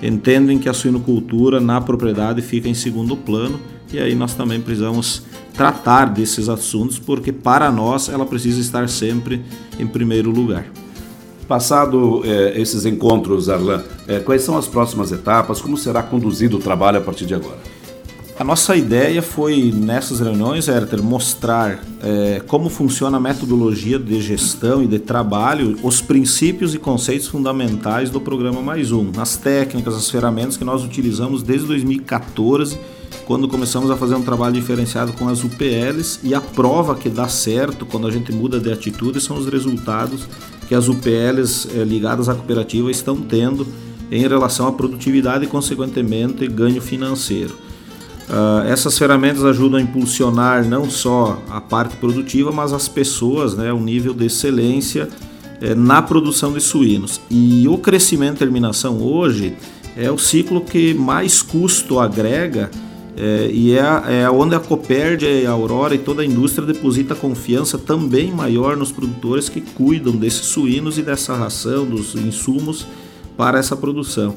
entendem 0.03 0.57
que 0.59 0.67
a 0.67 0.73
suinocultura 0.73 1.61
na 1.61 1.79
propriedade 1.79 2.41
fica 2.41 2.67
em 2.67 2.73
segundo 2.73 3.15
plano 3.15 3.59
e 3.91 3.99
aí 3.99 4.15
nós 4.15 4.33
também 4.33 4.59
precisamos 4.59 5.23
tratar 5.53 6.05
desses 6.05 6.49
assuntos 6.49 6.99
porque 6.99 7.31
para 7.31 7.71
nós 7.71 8.09
ela 8.09 8.25
precisa 8.25 8.59
estar 8.59 8.87
sempre 8.89 9.41
em 9.79 9.87
primeiro 9.87 10.29
lugar. 10.29 10.65
Passado 11.49 12.21
eh, 12.23 12.61
esses 12.61 12.85
encontros, 12.85 13.49
Arlan, 13.49 13.81
eh, 14.07 14.19
quais 14.19 14.43
são 14.43 14.55
as 14.55 14.67
próximas 14.67 15.11
etapas? 15.11 15.59
Como 15.59 15.75
será 15.75 16.03
conduzido 16.03 16.57
o 16.57 16.59
trabalho 16.59 16.99
a 16.99 17.01
partir 17.01 17.25
de 17.25 17.33
agora? 17.33 17.57
A 18.37 18.43
nossa 18.43 18.75
ideia 18.75 19.19
foi, 19.23 19.73
nessas 19.75 20.19
reuniões, 20.19 20.67
Herter, 20.67 21.01
mostrar 21.01 21.83
é, 22.01 22.41
como 22.47 22.69
funciona 22.69 23.17
a 23.17 23.19
metodologia 23.19 23.97
de 23.97 24.21
gestão 24.21 24.83
e 24.83 24.87
de 24.87 24.99
trabalho, 24.99 25.75
os 25.83 26.01
princípios 26.01 26.73
e 26.73 26.77
conceitos 26.77 27.27
fundamentais 27.27 28.09
do 28.09 28.21
programa 28.21 28.61
Mais 28.61 28.93
Um, 28.93 29.11
as 29.17 29.35
técnicas, 29.35 29.95
as 29.95 30.09
ferramentas 30.09 30.55
que 30.55 30.63
nós 30.63 30.85
utilizamos 30.85 31.43
desde 31.43 31.67
2014, 31.67 32.79
quando 33.25 33.47
começamos 33.47 33.91
a 33.91 33.97
fazer 33.97 34.15
um 34.15 34.21
trabalho 34.21 34.55
diferenciado 34.55 35.13
com 35.13 35.27
as 35.27 35.43
UPLs, 35.43 36.19
e 36.23 36.33
a 36.33 36.41
prova 36.41 36.95
que 36.95 37.09
dá 37.09 37.27
certo 37.27 37.85
quando 37.85 38.07
a 38.07 38.11
gente 38.11 38.31
muda 38.31 38.59
de 38.59 38.71
atitude 38.71 39.21
são 39.21 39.37
os 39.37 39.47
resultados 39.47 40.27
que 40.67 40.75
as 40.75 40.87
UPLs 40.87 41.67
é, 41.73 41.83
ligadas 41.83 42.29
à 42.29 42.35
cooperativa 42.35 42.89
estão 42.91 43.17
tendo 43.17 43.67
em 44.11 44.21
relação 44.27 44.67
à 44.67 44.71
produtividade 44.71 45.45
e, 45.45 45.47
consequentemente, 45.47 46.47
ganho 46.47 46.81
financeiro. 46.81 47.55
Uh, 48.29 48.67
essas 48.67 48.95
ferramentas 48.95 49.43
ajudam 49.43 49.79
a 49.79 49.81
impulsionar 49.81 50.63
não 50.63 50.87
só 50.87 51.41
a 51.49 51.59
parte 51.59 51.95
produtiva, 51.95 52.51
mas 52.51 52.71
as 52.71 52.87
pessoas, 52.87 53.55
né, 53.55 53.73
o 53.73 53.79
nível 53.79 54.13
de 54.13 54.27
excelência 54.27 55.09
eh, 55.61 55.75
na 55.75 56.01
produção 56.01 56.53
de 56.53 56.61
suínos. 56.61 57.19
E 57.29 57.67
o 57.67 57.77
crescimento 57.77 58.35
e 58.35 58.39
terminação 58.39 59.01
hoje 59.01 59.55
é 59.97 60.09
o 60.09 60.17
ciclo 60.17 60.61
que 60.61 60.93
mais 60.93 61.41
custo 61.41 61.99
agrega 61.99 62.71
eh, 63.19 63.51
e 63.51 63.73
é, 63.73 64.21
é 64.21 64.31
onde 64.31 64.55
a 64.55 64.59
Copérdia, 64.61 65.27
a 65.49 65.51
Aurora 65.51 65.93
e 65.93 65.97
toda 65.97 66.21
a 66.21 66.25
indústria 66.25 66.65
deposita 66.65 67.13
confiança 67.13 67.77
também 67.77 68.31
maior 68.31 68.77
nos 68.77 68.93
produtores 68.93 69.49
que 69.49 69.59
cuidam 69.59 70.15
desses 70.15 70.45
suínos 70.45 70.97
e 70.97 71.01
dessa 71.01 71.35
ração, 71.35 71.85
dos 71.85 72.15
insumos 72.15 72.87
para 73.35 73.59
essa 73.59 73.75
produção. 73.75 74.35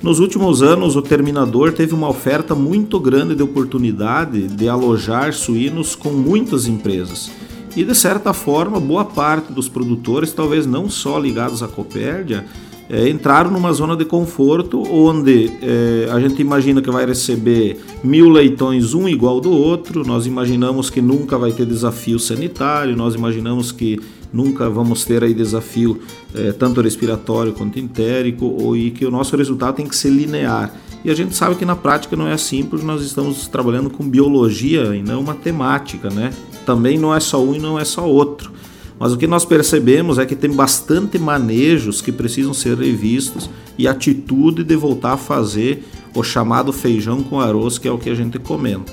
Nos 0.00 0.20
últimos 0.20 0.62
anos, 0.62 0.94
o 0.94 1.02
terminador 1.02 1.72
teve 1.72 1.92
uma 1.92 2.08
oferta 2.08 2.54
muito 2.54 3.00
grande 3.00 3.34
de 3.34 3.42
oportunidade 3.42 4.46
de 4.46 4.68
alojar 4.68 5.34
suínos 5.34 5.96
com 5.96 6.10
muitas 6.10 6.68
empresas. 6.68 7.30
E 7.76 7.84
de 7.84 7.94
certa 7.94 8.32
forma, 8.32 8.78
boa 8.78 9.04
parte 9.04 9.52
dos 9.52 9.68
produtores, 9.68 10.32
talvez 10.32 10.66
não 10.66 10.88
só 10.88 11.18
ligados 11.18 11.62
à 11.62 11.68
Copérdia, 11.68 12.46
é, 12.90 13.08
entraram 13.08 13.52
numa 13.52 13.72
zona 13.72 13.96
de 13.96 14.04
conforto 14.04 14.82
onde 14.82 15.52
é, 15.62 16.08
a 16.10 16.18
gente 16.18 16.42
imagina 16.42 16.82
que 16.82 16.90
vai 16.90 17.06
receber 17.06 17.78
mil 18.02 18.28
leitões, 18.28 18.94
um 18.94 19.08
igual 19.08 19.40
do 19.40 19.52
outro, 19.52 20.04
nós 20.04 20.26
imaginamos 20.26 20.90
que 20.90 21.00
nunca 21.00 21.38
vai 21.38 21.52
ter 21.52 21.64
desafio 21.64 22.18
sanitário, 22.18 22.96
nós 22.96 23.14
imaginamos 23.14 23.70
que 23.70 24.00
nunca 24.32 24.68
vamos 24.68 25.04
ter 25.04 25.22
aí 25.22 25.32
desafio 25.32 26.00
é, 26.34 26.50
tanto 26.50 26.80
respiratório 26.80 27.52
quanto 27.52 27.78
entérico, 27.78 28.44
ou, 28.44 28.76
e 28.76 28.90
que 28.90 29.06
o 29.06 29.10
nosso 29.10 29.36
resultado 29.36 29.76
tem 29.76 29.86
que 29.86 29.94
ser 29.94 30.10
linear. 30.10 30.74
E 31.04 31.10
a 31.10 31.14
gente 31.14 31.34
sabe 31.34 31.54
que 31.54 31.64
na 31.64 31.76
prática 31.76 32.16
não 32.16 32.26
é 32.26 32.32
assim, 32.32 32.64
porque 32.64 32.84
nós 32.84 33.02
estamos 33.02 33.46
trabalhando 33.46 33.88
com 33.88 34.06
biologia 34.06 34.94
e 34.94 35.02
não 35.02 35.22
matemática, 35.22 36.10
né? 36.10 36.30
Também 36.66 36.98
não 36.98 37.14
é 37.14 37.20
só 37.20 37.42
um 37.42 37.54
e 37.54 37.58
não 37.58 37.78
é 37.78 37.84
só 37.84 38.06
outro. 38.06 38.52
Mas 39.00 39.14
o 39.14 39.16
que 39.16 39.26
nós 39.26 39.46
percebemos 39.46 40.18
é 40.18 40.26
que 40.26 40.36
tem 40.36 40.50
bastante 40.50 41.18
manejos 41.18 42.02
que 42.02 42.12
precisam 42.12 42.52
ser 42.52 42.76
revistos 42.76 43.48
e 43.78 43.88
atitude 43.88 44.62
de 44.62 44.76
voltar 44.76 45.14
a 45.14 45.16
fazer 45.16 45.88
o 46.14 46.22
chamado 46.22 46.70
feijão 46.70 47.22
com 47.22 47.40
arroz, 47.40 47.78
que 47.78 47.88
é 47.88 47.90
o 47.90 47.96
que 47.96 48.10
a 48.10 48.14
gente 48.14 48.38
comenta. 48.38 48.92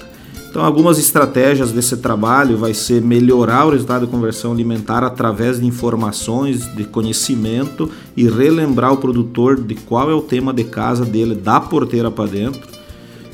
Então, 0.50 0.64
algumas 0.64 0.98
estratégias 0.98 1.74
desse 1.74 1.98
trabalho 1.98 2.58
vai 2.58 2.74
ser 2.74 3.02
melhorar 3.02 3.66
o 3.68 3.72
resultado 3.72 4.06
de 4.06 4.12
conversão 4.12 4.54
alimentar 4.54 5.04
através 5.04 5.60
de 5.60 5.66
informações, 5.66 6.74
de 6.74 6.86
conhecimento 6.86 7.92
e 8.16 8.30
relembrar 8.30 8.94
o 8.94 8.98
produtor 8.98 9.62
de 9.62 9.76
qual 9.76 10.10
é 10.10 10.14
o 10.16 10.22
tema 10.22 10.54
de 10.54 10.64
casa 10.64 11.04
dele 11.04 11.36
da 11.36 11.60
porteira 11.60 12.10
para 12.10 12.30
dentro. 12.30 12.62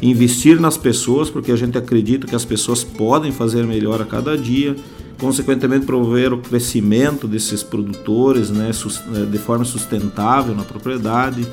Investir 0.01 0.60
nas 0.60 0.75
pessoas, 0.75 1.30
porque 1.30 1.51
a 1.51 1.56
gente 1.56 1.77
acredita 1.77 2.25
que 2.25 2.36
as 2.36 2.44
pessoas 2.44 2.84
podem 2.84 3.32
fazer 3.32 3.63
melhor 3.68 4.01
a 4.01 4.06
cada 4.06 4.36
dia. 4.36 4.75
Consequentemente, 5.20 5.86
promover 5.86 6.34
o 6.34 6.39
crescimento 6.39 7.27
desses 7.27 7.63
produtores 7.63 8.50
né, 8.50 8.72
de 9.32 9.38
forma 9.38 9.63
sustentável 9.63 10.55
na 10.55 10.63
propriedade 10.63 11.48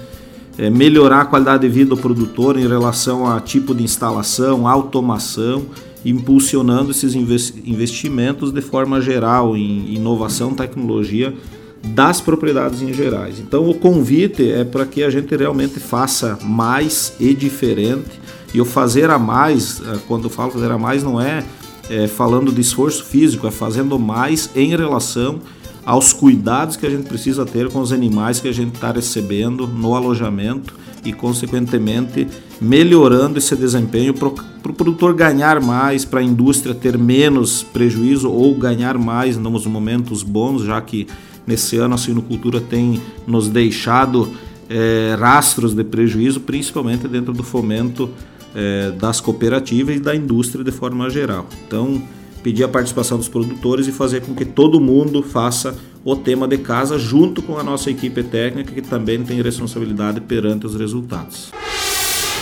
é, 0.61 0.69
melhorar 0.69 1.23
a 1.23 1.25
qualidade 1.25 1.63
de 1.63 1.73
vida 1.73 1.91
do 1.91 1.97
produtor 1.97 2.59
em 2.59 2.67
relação 2.67 3.27
a 3.27 3.41
tipo 3.41 3.75
de 3.75 3.83
instalação, 3.83 4.69
automação, 4.69 5.67
impulsionando 6.05 6.91
esses 6.91 7.15
investimentos 7.15 8.53
de 8.53 8.61
forma 8.61 9.01
geral 9.01 9.57
em 9.57 9.95
inovação, 9.95 10.55
tecnologia 10.55 11.35
das 11.83 12.21
propriedades 12.21 12.83
em 12.83 12.93
gerais. 12.93 13.39
Então 13.39 13.69
o 13.69 13.75
convite 13.75 14.51
é 14.51 14.65
para 14.65 14.85
que 14.85 15.03
a 15.03 15.09
gente 15.09 15.35
realmente 15.35 15.81
faça 15.81 16.39
mais 16.43 17.15
e 17.19 17.33
diferente. 17.33 18.21
E 18.53 18.61
o 18.61 18.65
fazer 18.65 19.09
a 19.09 19.19
mais, 19.19 19.81
é, 19.81 19.99
quando 20.07 20.25
eu 20.25 20.31
falo 20.31 20.51
fazer 20.51 20.71
a 20.71 20.77
mais, 20.77 21.03
não 21.03 21.21
é, 21.21 21.43
é 21.91 22.07
falando 22.07 22.53
de 22.53 22.61
esforço 22.61 23.05
físico, 23.05 23.47
é 23.47 23.51
fazendo 23.51 23.99
mais 23.99 24.49
em 24.55 24.69
relação 24.69 25.41
aos 25.85 26.13
cuidados 26.13 26.77
que 26.77 26.87
a 26.87 26.91
gente 26.91 27.09
precisa 27.09 27.45
ter 27.45 27.69
com 27.69 27.81
os 27.81 27.93
animais 27.93 28.39
que 28.39 28.47
a 28.47 28.53
gente 28.53 28.75
está 28.75 28.93
recebendo 28.93 29.67
no 29.67 29.95
alojamento 29.95 30.75
e, 31.05 31.13
consequentemente, 31.13 32.29
melhorando 32.61 33.39
esse 33.39 33.57
desempenho 33.57 34.15
para 34.15 34.29
o 34.29 34.35
pro 34.63 34.75
produtor 34.75 35.15
ganhar 35.15 35.61
mais, 35.61 36.05
para 36.05 36.21
a 36.21 36.23
indústria 36.23 36.75
ter 36.75 36.97
menos 36.97 37.63
prejuízo 37.63 38.31
ou 38.31 38.55
ganhar 38.55 38.99
mais 38.99 39.37
nos 39.37 39.67
momentos 39.67 40.23
bons, 40.23 40.63
já 40.63 40.81
que 40.81 41.07
nesse 41.47 41.77
ano 41.79 41.95
a 41.95 41.99
suinocultura 41.99 42.61
tem 42.61 43.01
nos 43.27 43.49
deixado 43.49 44.31
é, 44.69 45.17
rastros 45.19 45.75
de 45.75 45.83
prejuízo, 45.83 46.41
principalmente 46.41 47.09
dentro 47.09 47.33
do 47.33 47.43
fomento 47.43 48.11
é, 48.55 48.91
das 48.93 49.21
cooperativas 49.21 49.97
e 49.97 50.01
da 50.01 50.15
indústria 50.15 50.65
de 50.65 50.71
forma 50.71 51.09
geral. 51.11 51.47
Então, 51.67 52.03
pedir 52.43 52.65
a 52.65 52.69
participação 52.69 53.19
dos 53.19 53.29
produtores 53.29 53.87
e 53.87 53.93
fazer 53.93 54.23
com 54.23 54.35
que 54.35 54.45
todo 54.45 54.81
mundo 54.81 55.23
faça 55.23 55.77
o 56.05 56.17
tema 56.17 56.49
de 56.49 56.59
casa 56.59 56.99
junto 56.99 57.43
com 57.43 57.59
a 57.59 57.63
nossa 57.63 57.91
equipe 57.91 58.23
técnica 58.23 58.73
que 58.73 58.83
também 58.83 59.23
tem 59.23 59.41
responsabilidade 59.43 60.21
perante 60.21 60.67
os 60.67 60.75
resultados. 60.75 61.53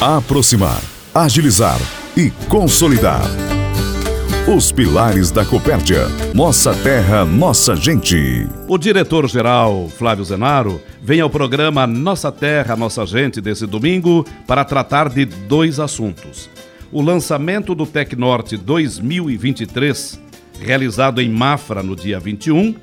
Aproximar, 0.01 0.81
agilizar 1.15 1.79
e 2.17 2.31
consolidar. 2.49 3.23
Os 4.47 4.73
pilares 4.73 5.31
da 5.31 5.45
Copérdia. 5.45 6.07
Nossa 6.35 6.73
terra, 6.73 7.23
nossa 7.23 7.77
gente. 7.77 8.49
O 8.67 8.79
diretor-geral, 8.79 9.91
Flávio 9.91 10.25
Zenaro, 10.25 10.81
vem 11.09 11.23
ao 11.23 11.31
programa 11.31 11.87
Nossa 11.87 12.31
Terra, 12.31 12.77
Nossa 12.77 13.07
Gente 13.07 13.41
desse 13.41 13.67
domingo 13.67 14.27
para 14.47 14.63
tratar 14.63 15.09
de 15.09 15.25
dois 15.25 15.81
assuntos. 15.81 16.51
O 16.93 17.01
lançamento 17.01 17.75
do 17.75 17.87
Tecnorte 17.87 18.59
2023, 18.59 20.21
realizado 20.61 21.23
em 21.23 21.31
Mafra 21.31 21.83
no 21.83 21.97
dia 21.97 22.21
21, 22.21 22.75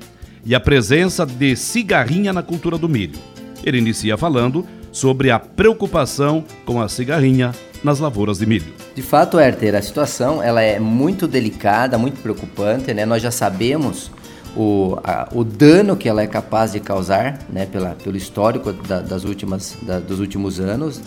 e 0.44 0.56
a 0.56 0.58
presença 0.58 1.24
de 1.24 1.54
cigarrinha 1.54 2.32
na 2.32 2.42
cultura 2.42 2.76
do 2.76 2.88
milho. 2.88 3.16
Ele 3.62 3.78
inicia 3.78 4.16
falando 4.16 4.66
sobre 4.90 5.30
a 5.30 5.38
preocupação 5.38 6.44
com 6.64 6.82
a 6.82 6.88
cigarrinha 6.88 7.52
nas 7.84 8.00
lavouras 8.00 8.38
de 8.38 8.46
milho. 8.46 8.74
De 8.92 9.02
fato, 9.02 9.38
Herter, 9.38 9.76
a 9.76 9.82
situação 9.82 10.42
ela 10.42 10.60
é 10.60 10.80
muito 10.80 11.28
delicada, 11.28 11.96
muito 11.96 12.20
preocupante, 12.20 12.92
né? 12.92 13.06
Nós 13.06 13.22
já 13.22 13.30
sabemos 13.30 14.10
o, 14.56 14.98
a, 15.04 15.28
o 15.32 15.44
dano 15.44 15.96
que 15.96 16.08
ela 16.08 16.22
é 16.22 16.26
capaz 16.26 16.72
de 16.72 16.80
causar, 16.80 17.38
né? 17.50 17.66
Pela, 17.66 17.90
pelo 17.90 18.16
histórico 18.16 18.72
da, 18.72 19.00
das 19.00 19.24
últimas, 19.24 19.76
da, 19.82 20.00
dos 20.00 20.18
últimos 20.18 20.58
anos. 20.58 21.00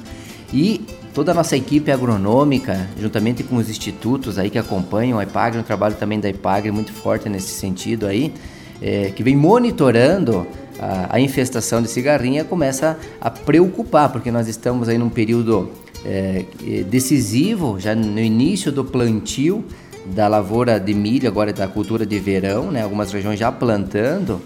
E 0.53 0.85
toda 1.13 1.31
a 1.31 1.35
nossa 1.35 1.57
equipe 1.57 1.91
agronômica, 1.91 2.87
juntamente 2.99 3.43
com 3.43 3.55
os 3.57 3.69
institutos 3.69 4.37
aí 4.37 4.49
que 4.49 4.57
acompanham 4.57 5.19
a 5.19 5.23
IPAGRE, 5.23 5.59
um 5.59 5.63
trabalho 5.63 5.95
também 5.95 6.19
da 6.19 6.29
IPAGRE 6.29 6.71
muito 6.71 6.93
forte 6.93 7.27
nesse 7.27 7.49
sentido 7.49 8.05
aí, 8.05 8.33
é, 8.81 9.11
que 9.15 9.23
vem 9.23 9.35
monitorando 9.35 10.47
a, 10.79 11.15
a, 11.15 11.19
infestação 11.19 11.81
de 11.81 11.89
cigarrinha, 11.89 12.43
começa 12.43 12.97
a 13.19 13.29
preocupar, 13.29 14.11
porque 14.11 14.31
nós 14.31 14.47
estamos 14.47 14.87
aí 14.87 14.97
num 14.97 15.09
período 15.09 15.69
é, 16.05 16.45
decisivo, 16.87 17.79
já 17.79 17.93
no 17.93 18.19
início 18.19 18.71
do 18.71 18.85
plantio 18.85 19.65
da 20.13 20.27
lavoura 20.27 20.79
de 20.79 20.93
milho, 20.93 21.27
agora 21.27 21.53
da 21.53 21.67
cultura 21.67 22.05
de 22.05 22.19
verão, 22.19 22.71
né, 22.71 22.81
algumas 22.81 23.11
regiões 23.11 23.39
já 23.39 23.51
plantando, 23.51 24.41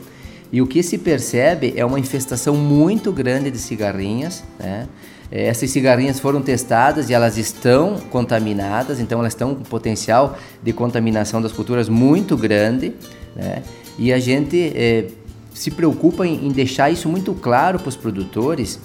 e 0.51 0.61
o 0.61 0.67
que 0.67 0.83
se 0.83 0.97
percebe 0.97 1.73
é 1.75 1.83
uma 1.83 1.99
infestação 1.99 2.55
muito 2.55 3.11
grande 3.11 3.49
de 3.49 3.57
cigarrinhas, 3.57 4.43
né? 4.59 4.87
É, 5.31 5.47
essas 5.47 5.71
cigarrinhas 5.71 6.19
foram 6.19 6.43
testadas 6.43 7.09
e 7.09 7.13
elas 7.13 7.39
estão 7.39 7.95
contaminadas, 8.11 8.99
então 8.99 9.19
elas 9.19 9.33
estão 9.33 9.55
com 9.55 9.63
potencial 9.63 10.37
de 10.61 10.71
contaminação 10.71 11.41
das 11.41 11.51
culturas 11.51 11.89
muito 11.89 12.37
grande, 12.37 12.93
né? 13.35 13.63
E 13.97 14.13
a 14.13 14.19
gente 14.19 14.71
é, 14.75 15.07
se 15.53 15.71
preocupa 15.71 16.27
em, 16.27 16.47
em 16.47 16.51
deixar 16.51 16.91
isso 16.91 17.09
muito 17.09 17.33
claro 17.33 17.79
para 17.79 17.89
os 17.89 17.95
produtores 17.95 18.79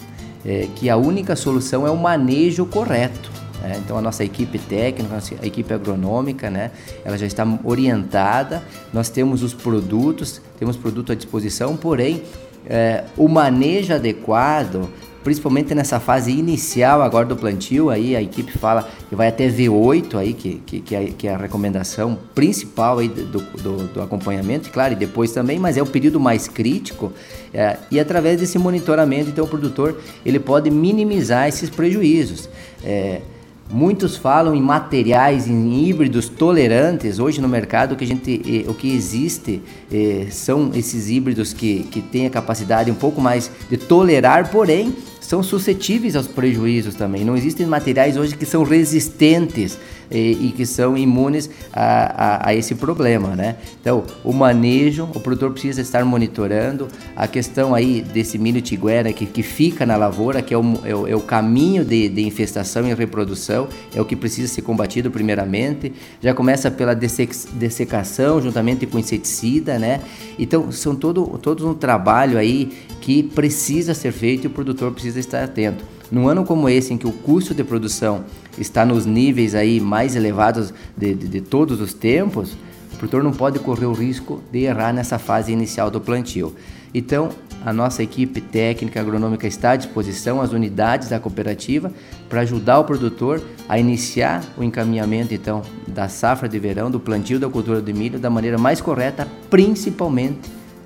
é, 0.45 0.69
que 0.75 0.89
a 0.89 0.97
única 0.97 1.37
solução 1.37 1.87
é 1.87 1.91
o 1.91 1.97
manejo 1.99 2.65
correto. 2.65 3.31
Né? 3.63 3.81
Então 3.85 3.97
a 3.97 4.03
nossa 4.03 4.25
equipe 4.25 4.59
técnica, 4.59 5.13
a 5.13 5.15
nossa 5.17 5.35
equipe 5.43 5.73
agronômica, 5.73 6.51
né? 6.51 6.71
ela 7.05 7.17
já 7.17 7.27
está 7.27 7.47
orientada. 7.65 8.63
Nós 8.93 9.09
temos 9.09 9.43
os 9.43 9.55
produtos, 9.55 10.41
temos 10.59 10.77
produto 10.77 11.13
à 11.13 11.15
disposição, 11.15 11.77
porém 11.77 12.23
é, 12.67 13.05
o 13.17 13.29
manejo 13.29 13.95
adequado 13.95 14.89
principalmente 15.29 15.75
nessa 15.75 16.01
fase 16.01 16.31
inicial 16.31 17.03
agora 17.03 17.27
do 17.27 17.37
plantio, 17.37 17.91
aí 17.91 18.17
a 18.17 18.23
equipe 18.23 18.57
fala 18.57 18.89
que 19.11 19.15
vai 19.15 19.29
até 19.29 19.49
V8 19.49 20.15
aí, 20.15 20.33
que, 20.33 20.55
que, 20.65 20.81
que, 20.81 20.95
é, 20.95 21.05
que 21.07 21.29
é 21.29 21.35
a 21.35 21.37
recomendação 21.37 22.19
principal 22.35 22.99
aí 22.99 23.09
do, 23.09 23.27
do, 23.27 23.89
do, 23.89 24.01
acompanhamento, 24.01 24.71
claro, 24.71 24.95
e 24.95 24.97
depois 24.97 25.31
também, 25.33 25.59
mas 25.59 25.77
é 25.77 25.83
o 25.83 25.87
período 25.87 26.19
mais 26.19 26.49
crítico, 26.49 27.13
é, 27.53 27.77
e 27.91 28.01
através 28.01 28.41
desse 28.41 28.59
monitoramento, 28.59 29.29
então 29.29 29.45
o 29.45 29.49
produtor 29.49 30.01
ele 30.25 30.39
pode 30.39 30.71
minimizar 30.71 31.47
esses 31.47 31.69
prejuízos. 31.69 32.49
É, 32.83 33.21
Muitos 33.71 34.17
falam 34.17 34.55
em 34.55 34.63
materiais, 34.63 35.47
em 35.47 35.85
híbridos 35.85 36.27
tolerantes. 36.27 37.19
Hoje 37.19 37.39
no 37.39 37.49
mercado 37.49 37.93
o 37.93 37.97
que, 37.97 38.05
a 38.05 38.07
gente, 38.07 38.65
o 38.67 38.73
que 38.73 38.95
existe 38.95 39.61
eh, 39.93 40.27
são 40.31 40.71
esses 40.75 41.11
híbridos 41.11 41.53
que, 41.53 41.83
que 41.85 42.01
têm 42.01 42.27
a 42.27 42.31
capacidade 42.31 42.91
um 42.91 42.95
pouco 42.95 43.21
mais 43.21 43.51
de 43.69 43.77
tolerar, 43.77 44.51
porém 44.51 44.95
são 45.21 45.43
suscetíveis 45.43 46.17
aos 46.17 46.27
prejuízos 46.27 46.95
também. 46.95 47.27
Não 47.27 47.37
existem 47.37 47.67
materiais 47.67 48.17
hoje 48.17 48.35
que 48.35 48.47
são 48.47 48.65
resistentes 48.65 49.79
e, 50.11 50.49
e 50.49 50.53
que 50.53 50.65
são 50.65 50.97
imunes 50.97 51.51
a, 51.73 51.83
a, 51.83 52.49
a, 52.49 52.55
esse 52.55 52.75
problema, 52.75 53.35
né? 53.35 53.57
Então, 53.81 54.05
o 54.25 54.33
manejo, 54.33 55.05
o 55.15 55.21
produtor 55.21 55.53
precisa 55.53 55.81
estar 55.81 56.05
monitorando 56.05 56.89
a 57.15 57.27
questão 57.27 57.75
aí 57.75 58.01
desse 58.01 58.39
milho 58.39 58.61
tiguera 58.61 59.13
que, 59.13 59.27
que 59.27 59.43
fica 59.43 59.85
na 59.85 59.97
lavoura, 59.97 60.43
que 60.43 60.55
é 60.55 60.59
o, 60.59 60.81
é 60.85 60.95
o, 60.95 61.07
é 61.07 61.17
o 61.17 61.21
caminho 61.21 61.85
de, 61.85 62.09
de, 62.09 62.27
infestação 62.27 62.87
e 62.89 62.95
reprodução, 62.95 63.69
é 63.95 64.01
o 64.01 64.05
que 64.05 64.17
precisa 64.17 64.53
ser 64.53 64.63
combatido 64.63 65.11
primeiramente. 65.11 65.93
Já 66.21 66.35
começa 66.35 66.71
pela 66.71 66.95
dessecação 66.95 68.41
juntamente 68.41 68.87
com 68.87 68.99
inseticida, 68.99 69.79
né? 69.79 70.01
Então, 70.39 70.71
são 70.73 70.95
todo, 70.95 71.39
todos 71.39 71.65
um 71.65 71.75
trabalho 71.75 72.39
aí 72.39 72.73
que 73.01 73.23
precisa 73.23 73.95
ser 73.95 74.13
feito 74.13 74.45
e 74.45 74.47
o 74.47 74.51
produtor 74.51 74.93
precisa 74.93 75.21
estar 75.21 75.43
atento. 75.43 75.98
Num 76.11 76.27
ano 76.27 76.45
como 76.45 76.69
esse, 76.69 76.95
em 76.95 76.97
que 76.97 77.07
o 77.07 77.13
custo 77.13 77.55
de 77.55 77.63
produção 77.63 78.25
está 78.57 78.85
nos 78.85 79.05
níveis 79.05 79.55
aí 79.55 79.79
mais 79.79 80.17
elevados 80.17 80.73
de, 80.97 81.15
de, 81.15 81.29
de 81.29 81.41
todos 81.41 81.81
os 81.81 81.93
tempos, 81.93 82.57
o 82.95 82.97
produtor 82.97 83.23
não 83.23 83.33
pode 83.33 83.59
correr 83.59 83.87
o 83.87 83.93
risco 83.93 84.43
de 84.51 84.61
errar 84.61 84.93
nessa 84.93 85.19
fase 85.19 85.53
inicial 85.53 85.91
do 85.91 86.01
plantio. 86.01 86.55
Então, 86.95 87.29
a 87.65 87.73
nossa 87.73 88.03
equipe 88.03 88.41
técnica 88.41 89.01
agronômica 89.01 89.47
está 89.47 89.73
à 89.73 89.77
disposição, 89.77 90.41
as 90.41 90.53
unidades 90.53 91.11
da 91.11 91.21
cooperativa, 91.21 91.93
para 92.29 92.41
ajudar 92.41 92.79
o 92.79 92.85
produtor 92.85 93.43
a 93.69 93.79
iniciar 93.79 94.43
o 94.57 94.65
encaminhamento 94.65 95.35
então 95.35 95.61
da 95.87 96.09
safra 96.09 96.49
de 96.49 96.59
verão, 96.59 96.91
do 96.91 96.99
plantio 96.99 97.39
da 97.39 97.49
cultura 97.49 97.83
de 97.83 97.93
milho 97.93 98.19
da 98.19 98.31
maneira 98.31 98.57
mais 98.57 98.81
correta, 98.81 99.29
principalmente 99.51 100.39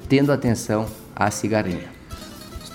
tendo 0.09 0.33
atenção 0.33 0.87
à 1.15 1.31
cigarrinha 1.31 2.02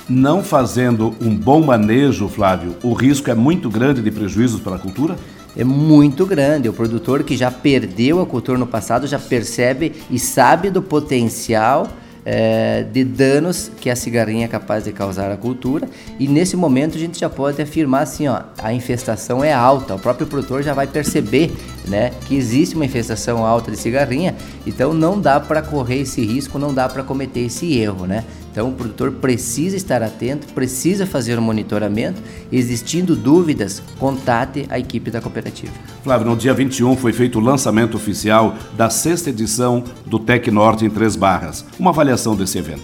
não 0.10 0.44
fazendo 0.44 1.16
um 1.22 1.36
bom 1.36 1.62
manejo, 1.62 2.28
Flávio, 2.28 2.76
o 2.82 2.94
risco 2.94 3.30
é 3.30 3.36
muito 3.36 3.70
grande 3.70 4.02
de 4.02 4.12
prejuízos 4.12 4.62
para 4.62 4.76
a 4.76 4.80
cultura? 4.80 5.16
É 5.56 5.64
muito 5.64 6.26
grande. 6.26 6.70
O 6.70 6.74
produtor 6.74 7.24
que 7.24 7.36
já 7.36 7.50
perdeu 7.50 8.22
a 8.22 8.26
cultura 8.26 8.58
no 8.58 8.68
passado 8.68 9.08
já 9.08 9.18
percebe 9.18 9.94
e 10.10 10.20
sabe 10.20 10.70
do 10.70 10.82
potencial 10.82 11.88
é, 12.30 12.84
de 12.84 13.06
danos 13.06 13.72
que 13.80 13.90
a 13.90 13.96
cigarrinha 13.96 14.46
é 14.46 14.48
capaz 14.50 14.84
de 14.84 14.92
causar 14.92 15.32
à 15.32 15.38
cultura. 15.38 15.90
E 16.20 16.28
nesse 16.28 16.58
momento 16.58 16.96
a 16.96 17.00
gente 17.00 17.18
já 17.18 17.30
pode 17.30 17.62
afirmar 17.62 18.04
assim, 18.04 18.28
ó, 18.28 18.42
a 18.62 18.74
infestação 18.74 19.44
é 19.44 19.54
alta. 19.54 19.96
O 19.96 20.00
próprio 20.00 20.28
produtor 20.28 20.62
já 20.62 20.74
vai 20.74 20.88
perceber, 20.88 21.52
né, 21.88 22.12
que 22.28 22.36
existe 22.36 22.76
uma 22.76 22.86
infestação 22.86 23.46
alta 23.46 23.72
de 23.72 23.78
cigarrinha. 23.78 24.36
Então 24.66 24.94
não 24.94 25.20
dá 25.20 25.40
para 25.40 25.62
correr 25.62 26.02
esse 26.02 26.22
risco, 26.24 26.60
não 26.60 26.74
dá 26.74 26.90
para 26.90 27.02
cometer 27.02 27.46
esse 27.46 27.78
erro, 27.78 28.06
né? 28.06 28.26
Então 28.58 28.70
o 28.70 28.74
produtor 28.74 29.12
precisa 29.12 29.78
estar 29.78 30.02
atento, 30.02 30.48
precisa 30.52 31.06
fazer 31.06 31.38
o 31.38 31.42
um 31.42 31.44
monitoramento. 31.44 32.20
Existindo 32.52 33.16
dúvidas, 33.16 33.84
contate 34.00 34.66
a 34.68 34.80
equipe 34.80 35.12
da 35.12 35.22
cooperativa. 35.22 35.72
Flávio, 36.04 36.26
no 36.26 36.36
dia 36.36 36.56
21 36.56 36.98
foi 36.98 37.14
feito 37.14 37.38
o 37.38 37.40
lançamento 37.40 37.96
oficial 37.96 38.56
da 38.76 38.90
sexta 38.90 39.30
edição 39.30 39.84
do 40.08 40.18
Tec 40.18 40.48
Norte 40.48 40.84
em 40.84 40.90
Três 40.90 41.16
Barras. 41.16 41.64
Uma 41.78 41.92
avaliação 41.92 42.36
desse 42.36 42.58
evento. 42.58 42.82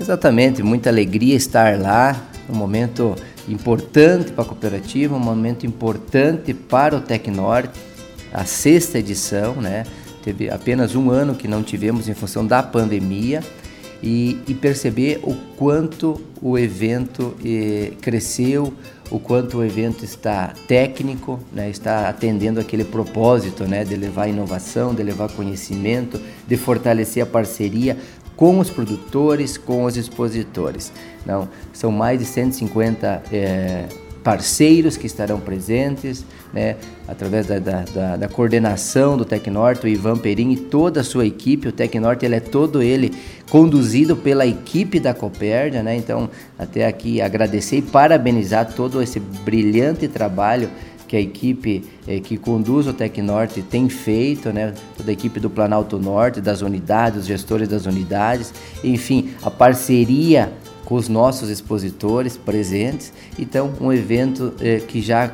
Exatamente, 0.00 0.62
muita 0.62 0.88
alegria 0.88 1.36
estar 1.36 1.78
lá, 1.78 2.16
um 2.48 2.56
momento 2.56 3.14
importante 3.46 4.32
para 4.32 4.42
a 4.42 4.46
cooperativa, 4.46 5.14
um 5.14 5.20
momento 5.20 5.66
importante 5.66 6.54
para 6.54 6.96
o 6.96 7.00
Tec 7.02 7.26
Norte, 7.26 7.78
a 8.32 8.46
sexta 8.46 8.98
edição, 8.98 9.56
né? 9.56 9.84
Teve 10.22 10.48
apenas 10.48 10.94
um 10.94 11.10
ano 11.10 11.34
que 11.34 11.46
não 11.46 11.62
tivemos 11.62 12.08
em 12.08 12.14
função 12.14 12.46
da 12.46 12.62
pandemia 12.62 13.42
e, 14.02 14.38
e 14.48 14.54
perceber 14.54 15.20
o 15.22 15.34
quanto 15.56 16.20
o 16.40 16.58
evento 16.58 17.34
eh, 17.44 17.92
cresceu, 18.00 18.72
o 19.10 19.18
quanto 19.18 19.58
o 19.58 19.64
evento 19.64 20.04
está 20.04 20.54
técnico, 20.66 21.40
né, 21.52 21.68
está 21.68 22.08
atendendo 22.08 22.60
aquele 22.60 22.84
propósito 22.84 23.64
né, 23.64 23.84
de 23.84 23.96
levar 23.96 24.28
inovação, 24.28 24.94
de 24.94 25.02
levar 25.02 25.30
conhecimento, 25.32 26.20
de 26.46 26.56
fortalecer 26.56 27.22
a 27.22 27.26
parceria 27.26 27.96
com 28.36 28.58
os 28.58 28.70
produtores, 28.70 29.58
com 29.58 29.84
os 29.84 29.96
expositores. 29.96 30.92
Não, 31.26 31.48
são 31.72 31.92
mais 31.92 32.18
de 32.18 32.24
150 32.24 33.22
eh, 33.30 33.86
parceiros 34.22 34.96
que 34.96 35.06
estarão 35.06 35.40
presentes, 35.40 36.24
né, 36.52 36.76
através 37.08 37.46
da, 37.46 37.58
da, 37.58 37.84
da, 37.84 38.16
da 38.16 38.28
coordenação 38.28 39.16
do 39.16 39.24
Tecnorte, 39.24 39.86
o 39.86 39.88
Ivan 39.88 40.18
Perim 40.18 40.50
e 40.52 40.56
toda 40.56 41.00
a 41.00 41.04
sua 41.04 41.26
equipe. 41.26 41.68
O 41.68 41.72
Tecnorte 41.72 42.24
ele 42.24 42.36
é 42.36 42.40
todo 42.40 42.82
ele 42.82 43.12
conduzido 43.48 44.16
pela 44.16 44.46
equipe 44.46 45.00
da 45.00 45.14
Copérdia, 45.14 45.82
né? 45.82 45.96
Então, 45.96 46.28
até 46.58 46.86
aqui 46.86 47.20
agradecer 47.20 47.78
e 47.78 47.82
parabenizar 47.82 48.72
todo 48.74 49.02
esse 49.02 49.18
brilhante 49.18 50.06
trabalho 50.06 50.68
que 51.10 51.16
a 51.16 51.20
equipe 51.20 51.82
eh, 52.06 52.20
que 52.20 52.36
conduz 52.36 52.86
o 52.86 52.92
Tecnorte 52.92 53.62
tem 53.62 53.88
feito, 53.88 54.52
né? 54.52 54.72
toda 54.96 55.10
a 55.10 55.12
equipe 55.12 55.40
do 55.40 55.50
Planalto 55.50 55.98
Norte, 55.98 56.40
das 56.40 56.62
unidades, 56.62 57.22
os 57.22 57.26
gestores 57.26 57.66
das 57.66 57.84
unidades, 57.84 58.54
enfim, 58.84 59.30
a 59.42 59.50
parceria 59.50 60.52
com 60.90 60.96
os 60.96 61.08
nossos 61.08 61.48
expositores 61.50 62.36
presentes. 62.36 63.12
Então, 63.38 63.72
um 63.80 63.92
evento 63.92 64.52
eh, 64.60 64.80
que, 64.80 65.00
já, 65.00 65.32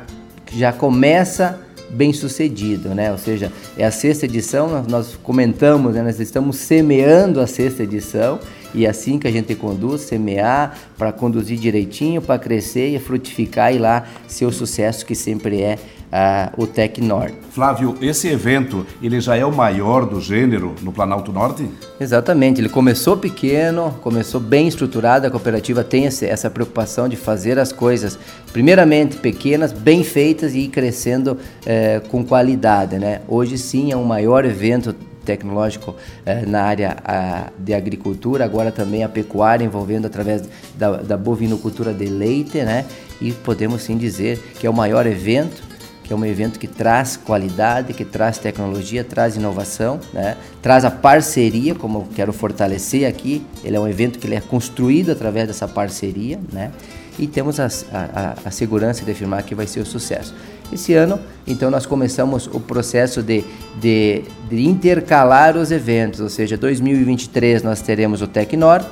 já 0.53 0.71
começa 0.71 1.59
bem 1.89 2.13
sucedido, 2.13 2.89
né? 2.89 3.11
Ou 3.11 3.17
seja, 3.17 3.51
é 3.75 3.83
a 3.83 3.89
sexta 3.89 4.25
edição, 4.25 4.69
nós, 4.69 4.85
nós 4.85 5.15
comentamos, 5.15 5.95
né? 5.95 6.03
nós 6.03 6.19
estamos 6.19 6.57
semeando 6.57 7.41
a 7.41 7.47
sexta 7.47 7.81
edição 7.81 8.39
e 8.71 8.85
é 8.85 8.89
assim 8.89 9.17
que 9.17 9.27
a 9.27 9.31
gente 9.31 9.55
conduz, 9.55 10.01
semear 10.01 10.77
para 10.95 11.11
conduzir 11.11 11.57
direitinho, 11.57 12.21
para 12.21 12.37
crescer 12.37 12.89
e 12.89 12.99
frutificar 12.99 13.73
e 13.73 13.79
lá 13.79 14.05
ser 14.27 14.45
o 14.45 14.51
sucesso 14.51 15.03
que 15.07 15.15
sempre 15.15 15.63
é 15.63 15.79
uh, 16.11 16.61
o 16.61 16.67
Tec 16.67 16.99
Norte. 16.99 17.35
Flávio, 17.51 17.97
esse 18.01 18.27
evento 18.27 18.85
ele 19.01 19.19
já 19.19 19.35
é 19.35 19.45
o 19.45 19.51
maior 19.51 20.05
do 20.05 20.21
gênero 20.21 20.75
no 20.81 20.91
Planalto 20.91 21.31
Norte? 21.31 21.67
Exatamente, 21.99 22.61
ele 22.61 22.69
começou 22.69 23.17
pequeno, 23.17 23.95
começou 24.01 24.39
bem 24.39 24.67
estruturado, 24.67 25.25
a 25.25 25.31
cooperativa 25.31 25.83
tem 25.83 26.05
essa 26.05 26.49
preocupação 26.49 27.09
de 27.09 27.15
fazer 27.15 27.57
as 27.57 27.71
coisas 27.71 28.17
primeiramente 28.53 29.17
pequenas, 29.17 29.71
bem 29.71 30.03
feitas 30.03 30.53
e 30.53 30.59
ir 30.59 30.67
crescendo 30.67 31.37
eh, 31.65 32.01
com 32.09 32.23
qualidade. 32.23 32.97
Né? 32.99 33.21
Hoje 33.27 33.57
sim 33.57 33.91
é 33.91 33.95
o 33.95 34.03
maior 34.03 34.45
evento 34.45 34.95
tecnológico 35.25 35.95
eh, 36.25 36.45
na 36.45 36.63
área 36.63 36.97
a, 37.03 37.47
de 37.59 37.73
agricultura, 37.73 38.45
agora 38.45 38.71
também 38.71 39.03
a 39.03 39.09
pecuária 39.09 39.65
envolvendo 39.65 40.05
através 40.05 40.43
da, 40.75 40.97
da 40.97 41.17
bovinocultura 41.17 41.93
de 41.93 42.05
leite, 42.05 42.59
né? 42.59 42.85
E 43.19 43.31
podemos 43.31 43.81
sim 43.81 43.97
dizer 43.97 44.39
que 44.59 44.65
é 44.65 44.69
o 44.69 44.73
maior 44.73 45.05
evento 45.05 45.66
que 46.07 46.13
é 46.13 46.15
um 46.15 46.25
evento 46.25 46.57
que 46.57 46.67
traz 46.67 47.17
qualidade, 47.17 47.93
que 47.93 48.05
traz 48.05 48.37
tecnologia, 48.37 49.03
traz 49.03 49.35
inovação, 49.35 49.99
né? 50.13 50.37
traz 50.61 50.85
a 50.85 50.89
parceria, 50.89 51.75
como 51.75 51.99
eu 51.99 52.07
quero 52.15 52.31
fortalecer 52.31 53.05
aqui. 53.05 53.45
Ele 53.61 53.75
é 53.75 53.79
um 53.79 53.87
evento 53.87 54.17
que 54.17 54.25
ele 54.25 54.35
é 54.35 54.39
construído 54.39 55.11
através 55.11 55.47
dessa 55.47 55.67
parceria, 55.67 56.39
né? 56.49 56.71
e 57.19 57.27
temos 57.27 57.59
a, 57.59 57.65
a, 57.91 58.37
a 58.45 58.51
segurança 58.51 59.03
de 59.03 59.11
afirmar 59.11 59.43
que 59.43 59.53
vai 59.53 59.67
ser 59.67 59.81
um 59.81 59.85
sucesso. 59.85 60.33
Esse 60.71 60.93
ano, 60.93 61.19
então, 61.45 61.69
nós 61.69 61.85
começamos 61.85 62.47
o 62.47 62.59
processo 62.59 63.21
de, 63.21 63.43
de, 63.77 64.23
de 64.49 64.65
intercalar 64.65 65.57
os 65.57 65.71
eventos, 65.71 66.21
ou 66.21 66.29
seja, 66.29 66.55
2023 66.55 67.63
nós 67.63 67.81
teremos 67.81 68.21
o 68.21 68.27
Tec 68.27 68.53
Norte, 68.53 68.89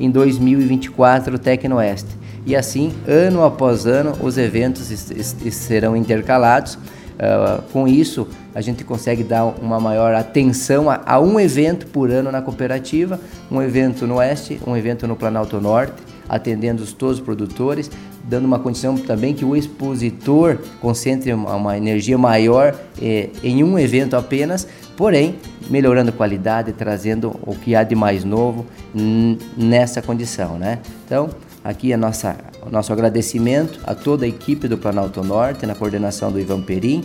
em 0.00 0.10
2024 0.10 1.36
o 1.36 1.38
Tec 1.38 1.64
Oeste 1.72 2.17
e 2.46 2.56
assim, 2.56 2.92
ano 3.06 3.42
após 3.42 3.86
ano, 3.86 4.12
os 4.22 4.38
eventos 4.38 4.88
serão 5.52 5.96
intercalados. 5.96 6.78
Uh, 7.18 7.60
com 7.72 7.88
isso, 7.88 8.28
a 8.54 8.60
gente 8.60 8.84
consegue 8.84 9.24
dar 9.24 9.44
uma 9.44 9.80
maior 9.80 10.14
atenção 10.14 10.88
a, 10.88 11.00
a, 11.04 11.18
um 11.18 11.40
evento 11.40 11.88
por 11.88 12.12
ano 12.12 12.30
na 12.30 12.40
cooperativa, 12.40 13.18
um 13.50 13.60
evento 13.60 14.06
no 14.06 14.16
Oeste, 14.16 14.60
um 14.64 14.76
evento 14.76 15.04
no 15.04 15.16
Planalto 15.16 15.60
Norte, 15.60 15.94
atendendo 16.28 16.86
todos 16.86 17.18
os 17.18 17.24
produtores, 17.24 17.90
dando 18.22 18.44
uma 18.44 18.58
condição 18.58 18.96
também 18.96 19.34
que 19.34 19.44
o 19.44 19.56
expositor 19.56 20.58
concentre 20.80 21.32
uma, 21.32 21.56
uma 21.56 21.76
energia 21.76 22.16
maior 22.16 22.78
eh, 23.00 23.30
em 23.42 23.64
um 23.64 23.78
evento 23.78 24.14
apenas, 24.14 24.68
porém 24.96 25.36
melhorando 25.70 26.10
a 26.10 26.12
qualidade, 26.12 26.72
trazendo 26.72 27.34
o 27.42 27.54
que 27.54 27.74
há 27.74 27.82
de 27.82 27.94
mais 27.94 28.24
novo 28.24 28.66
nessa 29.56 30.02
condição, 30.02 30.58
né? 30.58 30.78
Então, 31.04 31.30
Aqui 31.68 31.92
a 31.92 31.98
nossa, 31.98 32.34
o 32.66 32.70
nosso 32.70 32.90
agradecimento 32.94 33.78
a 33.84 33.94
toda 33.94 34.24
a 34.24 34.28
equipe 34.28 34.66
do 34.66 34.78
Planalto 34.78 35.22
Norte, 35.22 35.66
na 35.66 35.74
coordenação 35.74 36.32
do 36.32 36.40
Ivan 36.40 36.62
Perim, 36.62 37.04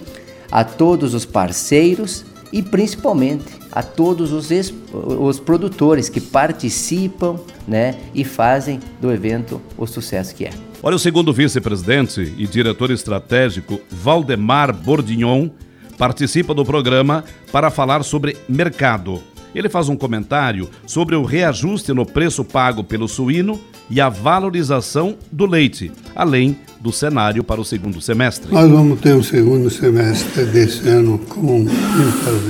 a 0.50 0.64
todos 0.64 1.14
os 1.14 1.26
parceiros 1.26 2.24
e 2.50 2.64
principalmente 2.64 3.44
a 3.74 3.84
todos 3.84 4.32
os, 4.32 4.74
os 4.94 5.38
produtores 5.38 6.08
que 6.08 6.22
participam 6.22 7.42
né, 7.68 7.98
e 8.16 8.24
fazem 8.24 8.80
do 9.02 9.12
evento 9.12 9.62
o 9.78 9.86
sucesso 9.86 10.34
que 10.34 10.46
é. 10.46 10.52
Olha, 10.82 10.96
o 10.96 11.00
segundo 11.00 11.34
vice-presidente 11.34 12.34
e 12.38 12.48
diretor 12.48 12.90
estratégico, 12.90 13.82
Valdemar 13.92 14.74
Bordignon, 14.74 15.50
participa 15.98 16.54
do 16.54 16.64
programa 16.64 17.26
para 17.52 17.70
falar 17.70 18.02
sobre 18.04 18.38
mercado. 18.48 19.22
Ele 19.54 19.68
faz 19.68 19.90
um 19.90 19.98
comentário 19.98 20.70
sobre 20.88 21.18
o 21.18 21.26
reajuste 21.26 21.92
no 21.92 22.06
preço 22.06 22.46
pago 22.46 22.82
pelo 22.82 23.10
suíno 23.10 23.60
e 23.90 24.00
a 24.02 24.10
valorização 24.10 25.16
do 25.32 25.46
leite, 25.46 25.92
além 26.16 26.58
do 26.80 26.92
cenário 26.92 27.44
para 27.44 27.62
o 27.62 27.66
segundo 27.66 28.02
semestre. 28.02 28.52
Nós 28.52 28.70
vamos 28.70 29.00
ter 29.00 29.16
um 29.16 29.24
segundo 29.24 29.70
semestre 29.70 30.46
desse 30.46 30.88
ano 30.90 31.18
com 31.18 31.60
muitas 31.60 32.44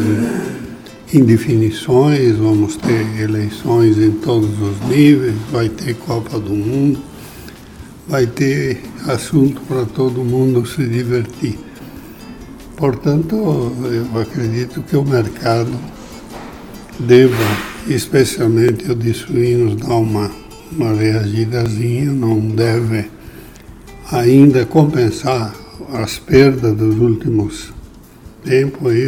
indefinições, 1.13 2.35
vamos 2.37 2.75
ter 2.77 3.21
eleições 3.21 3.97
em 3.97 4.11
todos 4.11 4.49
os 4.59 4.89
níveis, 4.89 5.35
vai 5.51 5.69
ter 5.69 5.93
Copa 5.95 6.39
do 6.39 6.51
Mundo, 6.51 6.99
vai 8.07 8.25
ter 8.25 8.81
assunto 9.07 9.61
para 9.61 9.85
todo 9.85 10.23
mundo 10.23 10.65
se 10.65 10.83
divertir. 10.87 11.59
Portanto, 12.75 13.35
eu 13.35 14.21
acredito 14.21 14.81
que 14.81 14.97
o 14.97 15.03
mercado 15.03 15.71
deva, 16.99 17.43
especialmente 17.87 18.91
o 18.91 18.95
de 18.95 19.13
suínos, 19.13 19.75
dar 19.75 19.95
uma 19.95 20.42
uma 20.75 20.93
reagidazinha, 20.93 22.11
não 22.11 22.39
deve 22.39 23.05
ainda 24.11 24.65
compensar 24.65 25.53
as 25.93 26.17
perdas 26.17 26.75
dos 26.75 26.97
últimos 26.99 27.73
tempos. 28.43 28.91
Aí, 28.91 29.07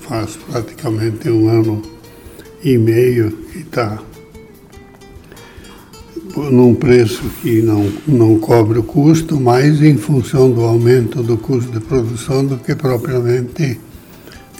faz 0.00 0.36
praticamente 0.36 1.30
um 1.30 1.48
ano 1.48 1.82
e 2.62 2.76
meio 2.76 3.30
que 3.30 3.58
está 3.58 3.98
num 6.36 6.74
preço 6.74 7.22
que 7.42 7.62
não, 7.62 7.90
não 8.06 8.38
cobre 8.38 8.78
o 8.78 8.82
custo, 8.82 9.40
mais 9.40 9.82
em 9.82 9.96
função 9.96 10.50
do 10.50 10.62
aumento 10.62 11.22
do 11.22 11.36
custo 11.36 11.72
de 11.72 11.80
produção 11.80 12.44
do 12.44 12.58
que 12.58 12.74
propriamente 12.74 13.80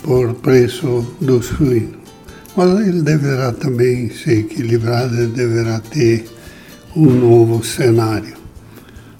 por 0.03 0.33
preço 0.35 1.05
do 1.21 1.41
suíno. 1.41 1.98
Mas 2.59 2.77
ele 2.85 3.01
deverá 3.01 3.53
também 3.53 4.09
ser 4.09 4.39
equilibrado, 4.39 5.15
ele 5.15 5.31
deverá 5.31 5.79
ter 5.79 6.25
um 6.93 7.05
novo 7.05 7.63
cenário. 7.63 8.35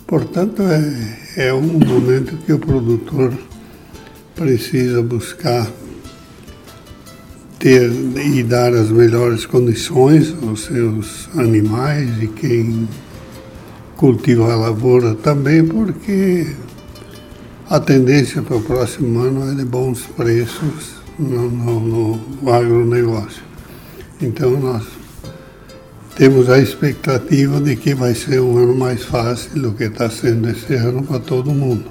Portanto, 0.05 0.61
é, 0.63 1.47
é 1.47 1.53
um 1.53 1.61
momento 1.61 2.35
que 2.45 2.51
o 2.51 2.59
produtor 2.59 3.31
precisa 4.35 5.01
buscar 5.01 5.71
ter 7.59 7.89
e 8.17 8.43
dar 8.43 8.73
as 8.73 8.91
melhores 8.91 9.45
condições 9.45 10.35
aos 10.43 10.65
seus 10.65 11.29
animais 11.37 12.21
e 12.21 12.27
quem 12.27 12.89
cultiva 13.95 14.51
a 14.51 14.55
lavoura 14.57 15.15
também, 15.15 15.65
porque 15.65 16.45
a 17.69 17.79
tendência 17.79 18.41
para 18.41 18.57
o 18.57 18.61
próximo 18.61 19.17
ano 19.17 19.49
é 19.49 19.55
de 19.55 19.63
bons 19.63 20.01
preços 20.07 20.98
no, 21.19 21.51
no, 21.51 22.17
no 22.17 22.51
agronegócio. 22.51 23.43
Então 24.21 24.51
nós 24.59 24.85
temos 26.15 26.49
a 26.49 26.57
expectativa 26.59 27.59
de 27.59 27.75
que 27.75 27.93
vai 27.93 28.15
ser 28.15 28.39
um 28.41 28.57
ano 28.57 28.75
mais 28.75 29.03
fácil 29.03 29.61
do 29.61 29.73
que 29.73 29.83
está 29.83 30.09
sendo 30.09 30.49
esse 30.49 30.73
ano 30.73 31.03
para 31.03 31.19
todo 31.19 31.51
mundo. 31.51 31.85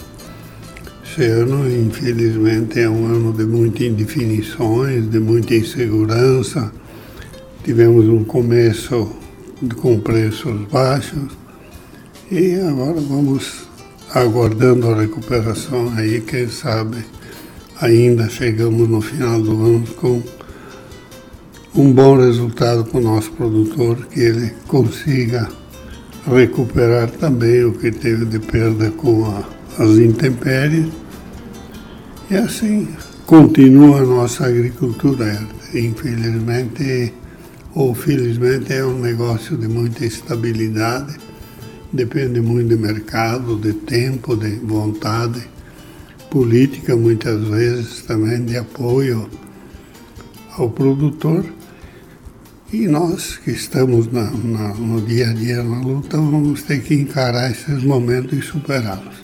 Esse 1.05 1.25
ano, 1.25 1.69
infelizmente, 1.69 2.81
é 2.81 2.89
um 2.89 3.07
ano 3.07 3.33
de 3.33 3.45
muitas 3.45 3.83
indefinições, 3.83 5.11
de 5.11 5.19
muita 5.19 5.55
insegurança. 5.55 6.71
Tivemos 7.65 8.07
um 8.07 8.25
começo 8.25 9.11
com 9.77 9.99
preços 10.01 10.69
baixos 10.71 11.37
e 12.31 12.55
agora 12.57 13.01
vamos 13.01 13.67
aguardando 14.15 14.91
a 14.91 15.01
recuperação 15.01 15.93
aí, 15.97 16.21
quem 16.21 16.49
sabe 16.49 17.05
ainda 17.81 18.29
chegamos 18.29 18.89
no 18.89 19.01
final 19.01 19.41
do 19.41 19.53
ano 19.65 19.87
com 19.97 20.23
um 21.75 21.93
bom 21.93 22.17
resultado 22.17 22.85
para 22.85 22.99
o 22.99 23.03
nosso 23.03 23.31
produtor, 23.33 24.07
que 24.07 24.21
ele 24.21 24.53
consiga 24.67 25.49
recuperar 26.27 27.09
também 27.11 27.65
o 27.65 27.73
que 27.73 27.93
teve 27.93 28.25
de 28.25 28.39
perda 28.41 28.91
com 28.91 29.27
a, 29.27 29.45
as 29.83 29.91
intempéries. 29.91 30.89
E 32.31 32.37
assim 32.37 32.89
continua 33.27 34.01
a 34.01 34.05
nossa 34.05 34.47
agricultura. 34.47 35.41
Infelizmente 35.73 37.13
ou 37.75 37.95
felizmente 37.95 38.73
é 38.73 38.85
um 38.85 38.99
negócio 38.99 39.57
de 39.57 39.69
muita 39.69 40.05
estabilidade, 40.05 41.17
depende 41.93 42.41
muito 42.41 42.71
de 42.71 42.77
mercado, 42.77 43.57
de 43.57 43.73
tempo, 43.73 44.35
de 44.35 44.57
vontade 44.57 45.47
política, 46.31 46.97
muitas 46.97 47.43
vezes 47.49 48.03
também 48.03 48.45
de 48.45 48.57
apoio 48.57 49.29
ao 50.57 50.71
produtor. 50.71 51.45
E 52.73 52.87
nós 52.87 53.39
que 53.39 53.51
estamos 53.51 54.13
na, 54.13 54.31
na, 54.31 54.75
no 54.75 55.01
dia 55.01 55.31
a 55.31 55.33
dia 55.33 55.63
na 55.63 55.81
luta, 55.81 56.19
vamos 56.19 56.63
ter 56.63 56.83
que 56.83 56.95
encarar 56.95 57.51
esses 57.51 57.83
momentos 57.83 58.39
e 58.39 58.43
superá-los. 58.43 59.19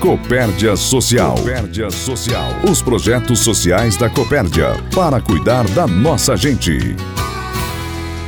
Copérdia 0.00 0.76
Social. 0.76 1.34
Copérdia 1.34 1.90
Social. 1.90 2.48
Os 2.70 2.80
projetos 2.80 3.40
sociais 3.40 3.96
da 3.96 4.08
Copérdia 4.08 4.76
para 4.94 5.20
cuidar 5.20 5.68
da 5.70 5.88
nossa 5.88 6.36
gente. 6.36 6.78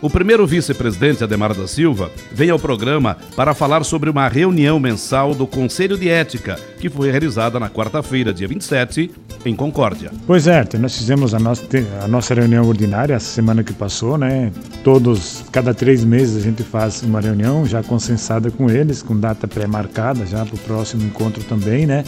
O 0.02 0.08
primeiro 0.08 0.46
vice-presidente, 0.46 1.22
Ademar 1.22 1.52
da 1.52 1.68
Silva, 1.68 2.10
vem 2.32 2.48
ao 2.48 2.58
programa 2.58 3.18
para 3.36 3.52
falar 3.52 3.84
sobre 3.84 4.08
uma 4.08 4.26
reunião 4.28 4.80
mensal 4.80 5.34
do 5.34 5.46
Conselho 5.46 5.98
de 5.98 6.08
Ética, 6.08 6.58
que 6.80 6.88
foi 6.88 7.10
realizada 7.10 7.60
na 7.60 7.68
quarta-feira, 7.68 8.32
dia 8.32 8.48
27, 8.48 9.10
em 9.44 9.54
Concórdia. 9.54 10.10
Pois 10.26 10.46
é, 10.46 10.66
nós 10.78 10.96
fizemos 10.96 11.34
a 11.34 11.38
nossa, 11.38 11.62
a 12.02 12.08
nossa 12.08 12.32
reunião 12.32 12.66
ordinária 12.66 13.14
a 13.14 13.20
semana 13.20 13.62
que 13.62 13.74
passou, 13.74 14.16
né? 14.16 14.50
Todos, 14.82 15.44
cada 15.52 15.74
três 15.74 16.02
meses 16.02 16.38
a 16.38 16.40
gente 16.40 16.62
faz 16.62 17.02
uma 17.02 17.20
reunião 17.20 17.66
já 17.66 17.82
consensada 17.82 18.50
com 18.50 18.70
eles, 18.70 19.02
com 19.02 19.14
data 19.14 19.46
pré-marcada 19.46 20.24
já 20.24 20.46
para 20.46 20.54
o 20.54 20.58
próximo 20.60 21.04
encontro 21.04 21.44
também, 21.44 21.84
né? 21.84 22.04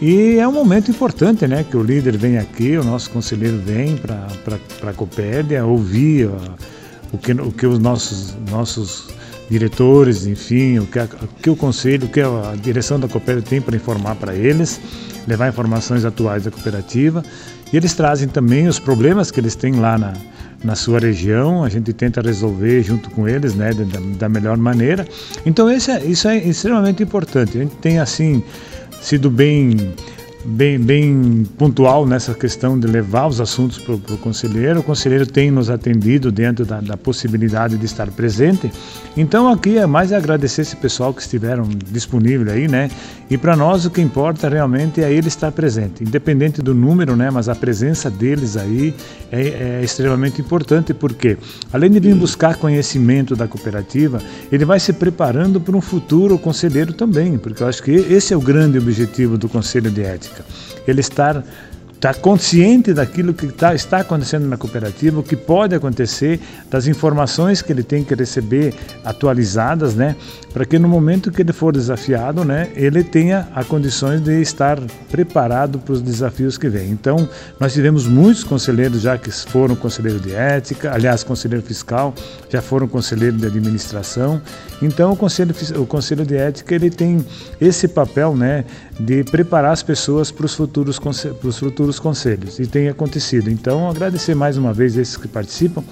E 0.00 0.38
é 0.38 0.48
um 0.48 0.52
momento 0.52 0.90
importante, 0.90 1.46
né? 1.46 1.64
Que 1.68 1.76
o 1.76 1.84
líder 1.84 2.16
vem 2.16 2.36
aqui, 2.36 2.76
o 2.76 2.82
nosso 2.82 3.10
conselheiro 3.10 3.58
vem 3.58 3.96
para 3.96 4.90
a 4.90 4.92
Copédia 4.92 5.64
ouvir 5.64 6.28
o 7.12 7.18
que, 7.18 7.32
o 7.32 7.52
que 7.52 7.66
os 7.66 7.78
nossos, 7.78 8.34
nossos 8.50 9.08
diretores, 9.50 10.26
enfim, 10.26 10.78
o 10.78 10.86
que, 10.86 10.98
a, 10.98 11.04
o 11.04 11.28
que 11.40 11.50
o 11.50 11.56
conselho, 11.56 12.06
o 12.06 12.08
que 12.08 12.20
a 12.20 12.54
direção 12.60 12.98
da 12.98 13.06
cooperativa 13.06 13.48
tem 13.48 13.60
para 13.60 13.76
informar 13.76 14.14
para 14.16 14.34
eles, 14.34 14.80
levar 15.26 15.48
informações 15.48 16.04
atuais 16.04 16.44
da 16.44 16.50
cooperativa. 16.50 17.22
E 17.72 17.76
eles 17.76 17.94
trazem 17.94 18.28
também 18.28 18.66
os 18.66 18.78
problemas 18.78 19.30
que 19.30 19.40
eles 19.40 19.54
têm 19.54 19.74
lá 19.74 19.98
na, 19.98 20.14
na 20.64 20.74
sua 20.74 21.00
região, 21.00 21.64
a 21.64 21.68
gente 21.68 21.92
tenta 21.92 22.20
resolver 22.20 22.82
junto 22.82 23.10
com 23.10 23.28
eles, 23.28 23.54
né, 23.54 23.72
da, 23.72 24.00
da 24.18 24.28
melhor 24.28 24.56
maneira. 24.56 25.06
Então 25.44 25.70
esse 25.70 25.90
é, 25.90 26.04
isso 26.04 26.28
é 26.28 26.36
extremamente 26.38 27.02
importante. 27.02 27.58
A 27.58 27.60
gente 27.60 27.76
tem 27.76 27.98
assim 27.98 28.42
sido 29.02 29.30
bem 29.30 29.92
bem, 30.44 30.78
bem 30.78 31.46
pontual 31.58 32.06
nessa 32.06 32.34
questão 32.34 32.78
de 32.78 32.86
levar 32.86 33.26
os 33.26 33.40
assuntos 33.40 33.78
para 33.78 33.94
o 33.94 34.18
conselheiro. 34.18 34.80
O 34.80 34.82
conselheiro 34.82 35.26
tem 35.26 35.50
nos 35.50 35.70
atendido 35.70 36.30
dentro 36.30 36.64
da, 36.64 36.80
da, 36.80 36.96
possibilidade 36.96 37.76
de 37.76 37.86
estar 37.86 38.10
presente. 38.10 38.72
Então 39.16 39.48
aqui 39.48 39.78
é 39.78 39.86
mais 39.86 40.12
agradecer 40.12 40.62
esse 40.62 40.76
pessoal 40.76 41.12
que 41.12 41.22
estiveram 41.22 41.68
disponível 41.90 42.52
aí, 42.52 42.68
né? 42.68 42.90
E 43.30 43.38
para 43.38 43.56
nós 43.56 43.86
o 43.86 43.90
que 43.90 44.00
importa 44.00 44.48
realmente 44.48 45.02
é 45.02 45.12
ele 45.12 45.28
estar 45.28 45.50
presente, 45.52 46.04
independente 46.04 46.60
do 46.60 46.74
número, 46.74 47.16
né? 47.16 47.30
Mas 47.30 47.48
a 47.48 47.54
presença 47.54 48.10
deles 48.10 48.56
aí 48.56 48.94
é, 49.30 49.78
é 49.80 49.80
extremamente 49.82 50.40
importante 50.40 50.92
porque 50.92 51.38
além 51.72 51.90
de 51.90 52.00
vir 52.00 52.14
buscar 52.14 52.56
conhecimento 52.56 53.34
da 53.34 53.48
cooperativa, 53.48 54.20
ele 54.50 54.64
vai 54.64 54.78
se 54.78 54.92
preparando 54.92 55.60
para 55.60 55.76
um 55.76 55.80
futuro 55.80 56.38
conselheiro 56.38 56.92
também, 56.92 57.38
porque 57.38 57.62
eu 57.62 57.66
acho 57.66 57.82
que 57.82 57.90
esse 57.90 58.34
é 58.34 58.36
o 58.36 58.40
grande 58.40 58.78
objetivo 58.78 59.38
do 59.38 59.48
Conselho 59.48 59.90
de 59.90 60.02
Ética 60.02 60.31
ele 60.86 61.00
estar 61.00 61.44
está 62.02 62.12
consciente 62.12 62.92
daquilo 62.92 63.32
que 63.32 63.46
tá, 63.46 63.76
está 63.76 63.98
acontecendo 63.98 64.48
na 64.48 64.56
cooperativa, 64.56 65.20
o 65.20 65.22
que 65.22 65.36
pode 65.36 65.72
acontecer, 65.72 66.40
das 66.68 66.88
informações 66.88 67.62
que 67.62 67.72
ele 67.72 67.84
tem 67.84 68.02
que 68.02 68.12
receber 68.12 68.74
atualizadas, 69.04 69.94
né, 69.94 70.16
para 70.52 70.64
que 70.64 70.80
no 70.80 70.88
momento 70.88 71.30
que 71.30 71.42
ele 71.42 71.52
for 71.52 71.72
desafiado, 71.72 72.44
né, 72.44 72.70
ele 72.74 73.04
tenha 73.04 73.46
as 73.54 73.64
condições 73.68 74.20
de 74.20 74.40
estar 74.40 74.80
preparado 75.12 75.78
para 75.78 75.92
os 75.92 76.02
desafios 76.02 76.58
que 76.58 76.68
vêm. 76.68 76.90
Então, 76.90 77.28
nós 77.60 77.72
tivemos 77.72 78.04
muitos 78.04 78.42
conselheiros 78.42 79.02
já 79.02 79.16
que 79.16 79.30
foram 79.30 79.76
conselheiro 79.76 80.18
de 80.18 80.34
ética, 80.34 80.92
aliás, 80.92 81.22
conselheiro 81.22 81.64
fiscal, 81.64 82.12
já 82.50 82.60
foram 82.60 82.88
conselheiro 82.88 83.36
de 83.36 83.46
administração. 83.46 84.42
Então, 84.82 85.12
o 85.12 85.16
conselho, 85.16 85.54
o 85.76 85.86
conselho 85.86 86.26
de 86.26 86.34
ética 86.34 86.74
ele 86.74 86.90
tem 86.90 87.24
esse 87.60 87.86
papel, 87.86 88.34
né, 88.34 88.64
de 89.04 89.24
preparar 89.24 89.72
as 89.72 89.82
pessoas 89.82 90.30
para 90.30 90.46
os 90.46 90.54
futuros, 90.54 90.98
futuros 91.58 91.98
conselhos. 91.98 92.58
E 92.58 92.66
tem 92.66 92.88
acontecido. 92.88 93.50
Então, 93.50 93.88
agradecer 93.88 94.34
mais 94.34 94.56
uma 94.56 94.72
vez 94.72 94.96
esses 94.96 95.16
que 95.16 95.28
participam. 95.28 95.82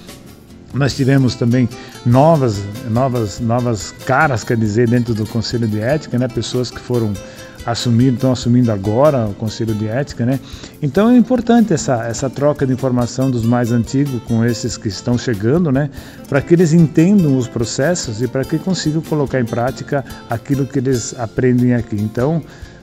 Nós 0.73 0.95
tivemos 0.95 1.35
também 1.35 1.67
novas, 2.05 2.61
novas, 2.89 3.39
novas 3.41 3.91
caras, 4.05 4.43
quer 4.43 4.55
dizer, 4.55 4.89
dentro 4.89 5.13
do 5.13 5.25
Conselho 5.25 5.67
de 5.67 5.81
Ética, 5.81 6.17
né? 6.17 6.29
pessoas 6.29 6.71
que 6.71 6.79
foram 6.79 7.13
assumindo, 7.65 8.15
estão 8.15 8.31
assumindo 8.31 8.71
agora 8.71 9.27
o 9.27 9.33
Conselho 9.33 9.75
de 9.75 9.87
Ética, 9.87 10.25
né? 10.25 10.39
Então 10.81 11.09
é 11.09 11.17
importante 11.17 11.73
essa, 11.73 12.05
essa 12.05 12.29
troca 12.29 12.65
de 12.65 12.73
informação 12.73 13.29
dos 13.29 13.45
mais 13.45 13.71
antigos 13.71 14.21
com 14.23 14.43
esses 14.43 14.77
que 14.77 14.87
estão 14.87 15.17
chegando, 15.17 15.71
né? 15.71 15.89
Para 16.27 16.41
que 16.41 16.53
eles 16.53 16.73
entendam 16.73 17.37
os 17.37 17.47
processos 17.47 18.21
e 18.21 18.27
para 18.27 18.43
que 18.43 18.57
consigam 18.57 19.01
colocar 19.01 19.39
em 19.39 19.45
prática 19.45 20.03
aquilo 20.27 20.65
que 20.65 20.79
eles 20.79 21.13
aprendem 21.19 21.75
aqui. 21.75 21.97
Então, 21.97 22.41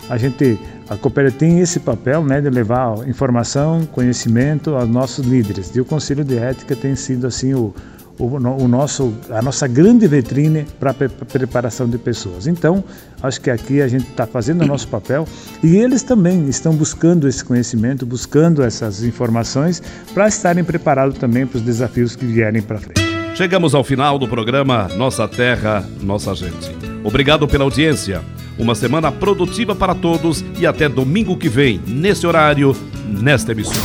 a 0.09 0.16
gente, 0.16 0.59
a 0.88 0.97
cooperativa 0.97 1.38
tem 1.38 1.61
esse 1.61 1.81
papel 1.81 2.25
né, 2.25 2.40
de 2.40 2.49
levar 2.51 3.07
informação, 3.09 3.87
conhecimento 3.92 4.75
aos 4.75 4.88
nossos 4.88 5.27
líderes. 5.27 5.75
E 5.75 5.81
o 5.81 5.85
Conselho 5.85 6.25
de 6.25 6.37
Ética 6.37 6.75
tem 6.75 6.97
sido 6.97 7.27
assim 7.27 7.55
o, 7.55 7.75
o, 8.18 8.25
o 8.25 8.68
nosso, 8.68 9.14
a 9.31 9.40
nossa 9.40 9.66
grande 9.66 10.07
vitrine 10.07 10.66
para 10.81 10.90
a 10.90 10.94
preparação 10.94 11.88
de 11.88 11.99
pessoas. 11.99 12.47
Então, 12.47 12.83
acho 13.23 13.40
que 13.40 13.51
aqui 13.51 13.81
a 13.81 13.88
gente 13.88 14.09
está 14.09 14.27
fazendo 14.27 14.62
o 14.62 14.66
nosso 14.66 14.88
papel 14.88 15.27
e 15.62 15.77
eles 15.77 16.03
também 16.03 16.49
estão 16.49 16.75
buscando 16.75 17.29
esse 17.29 17.44
conhecimento, 17.44 18.05
buscando 18.05 18.62
essas 18.62 19.03
informações 19.05 19.83
para 20.12 20.27
estarem 20.27 20.64
preparados 20.64 21.18
também 21.18 21.47
para 21.47 21.59
os 21.59 21.62
desafios 21.62 22.16
que 22.16 22.25
vierem 22.25 22.62
para 22.62 22.79
frente. 22.79 23.01
Chegamos 23.35 23.75
ao 23.75 23.85
final 23.85 24.18
do 24.18 24.27
programa 24.27 24.88
Nossa 24.97 25.29
Terra, 25.29 25.88
Nossa 26.03 26.35
Gente. 26.35 26.98
Obrigado 27.09 27.49
pela 27.49 27.64
audiência. 27.64 28.21
Uma 28.59 28.75
semana 28.75 29.11
produtiva 29.11 29.75
para 29.75 29.94
todos 29.94 30.44
e 30.59 30.66
até 30.66 30.90
domingo 30.90 31.38
que 31.38 31.49
vem, 31.49 31.81
nesse 31.87 32.27
horário, 32.27 32.77
nesta 33.07 33.53
emissão. 33.53 33.83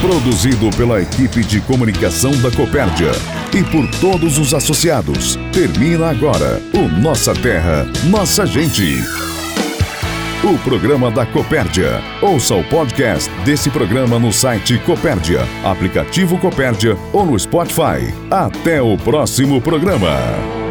Produzido 0.00 0.70
pela 0.74 1.02
equipe 1.02 1.44
de 1.44 1.60
comunicação 1.60 2.30
da 2.40 2.50
Copérdia 2.50 3.10
e 3.52 3.62
por 3.62 3.86
todos 4.00 4.38
os 4.38 4.54
associados. 4.54 5.38
Termina 5.52 6.08
agora 6.08 6.62
o 6.72 6.88
Nossa 6.88 7.34
Terra, 7.34 7.86
Nossa 8.04 8.46
Gente. 8.46 9.02
O 10.42 10.56
programa 10.60 11.10
da 11.10 11.26
Copérdia. 11.26 12.00
Ouça 12.22 12.54
o 12.54 12.64
podcast 12.64 13.30
desse 13.44 13.68
programa 13.68 14.18
no 14.18 14.32
site 14.32 14.78
Copérdia, 14.78 15.40
aplicativo 15.62 16.38
Copérdia 16.38 16.96
ou 17.12 17.26
no 17.26 17.38
Spotify. 17.38 18.14
Até 18.30 18.80
o 18.80 18.96
próximo 18.96 19.60
programa. 19.60 20.63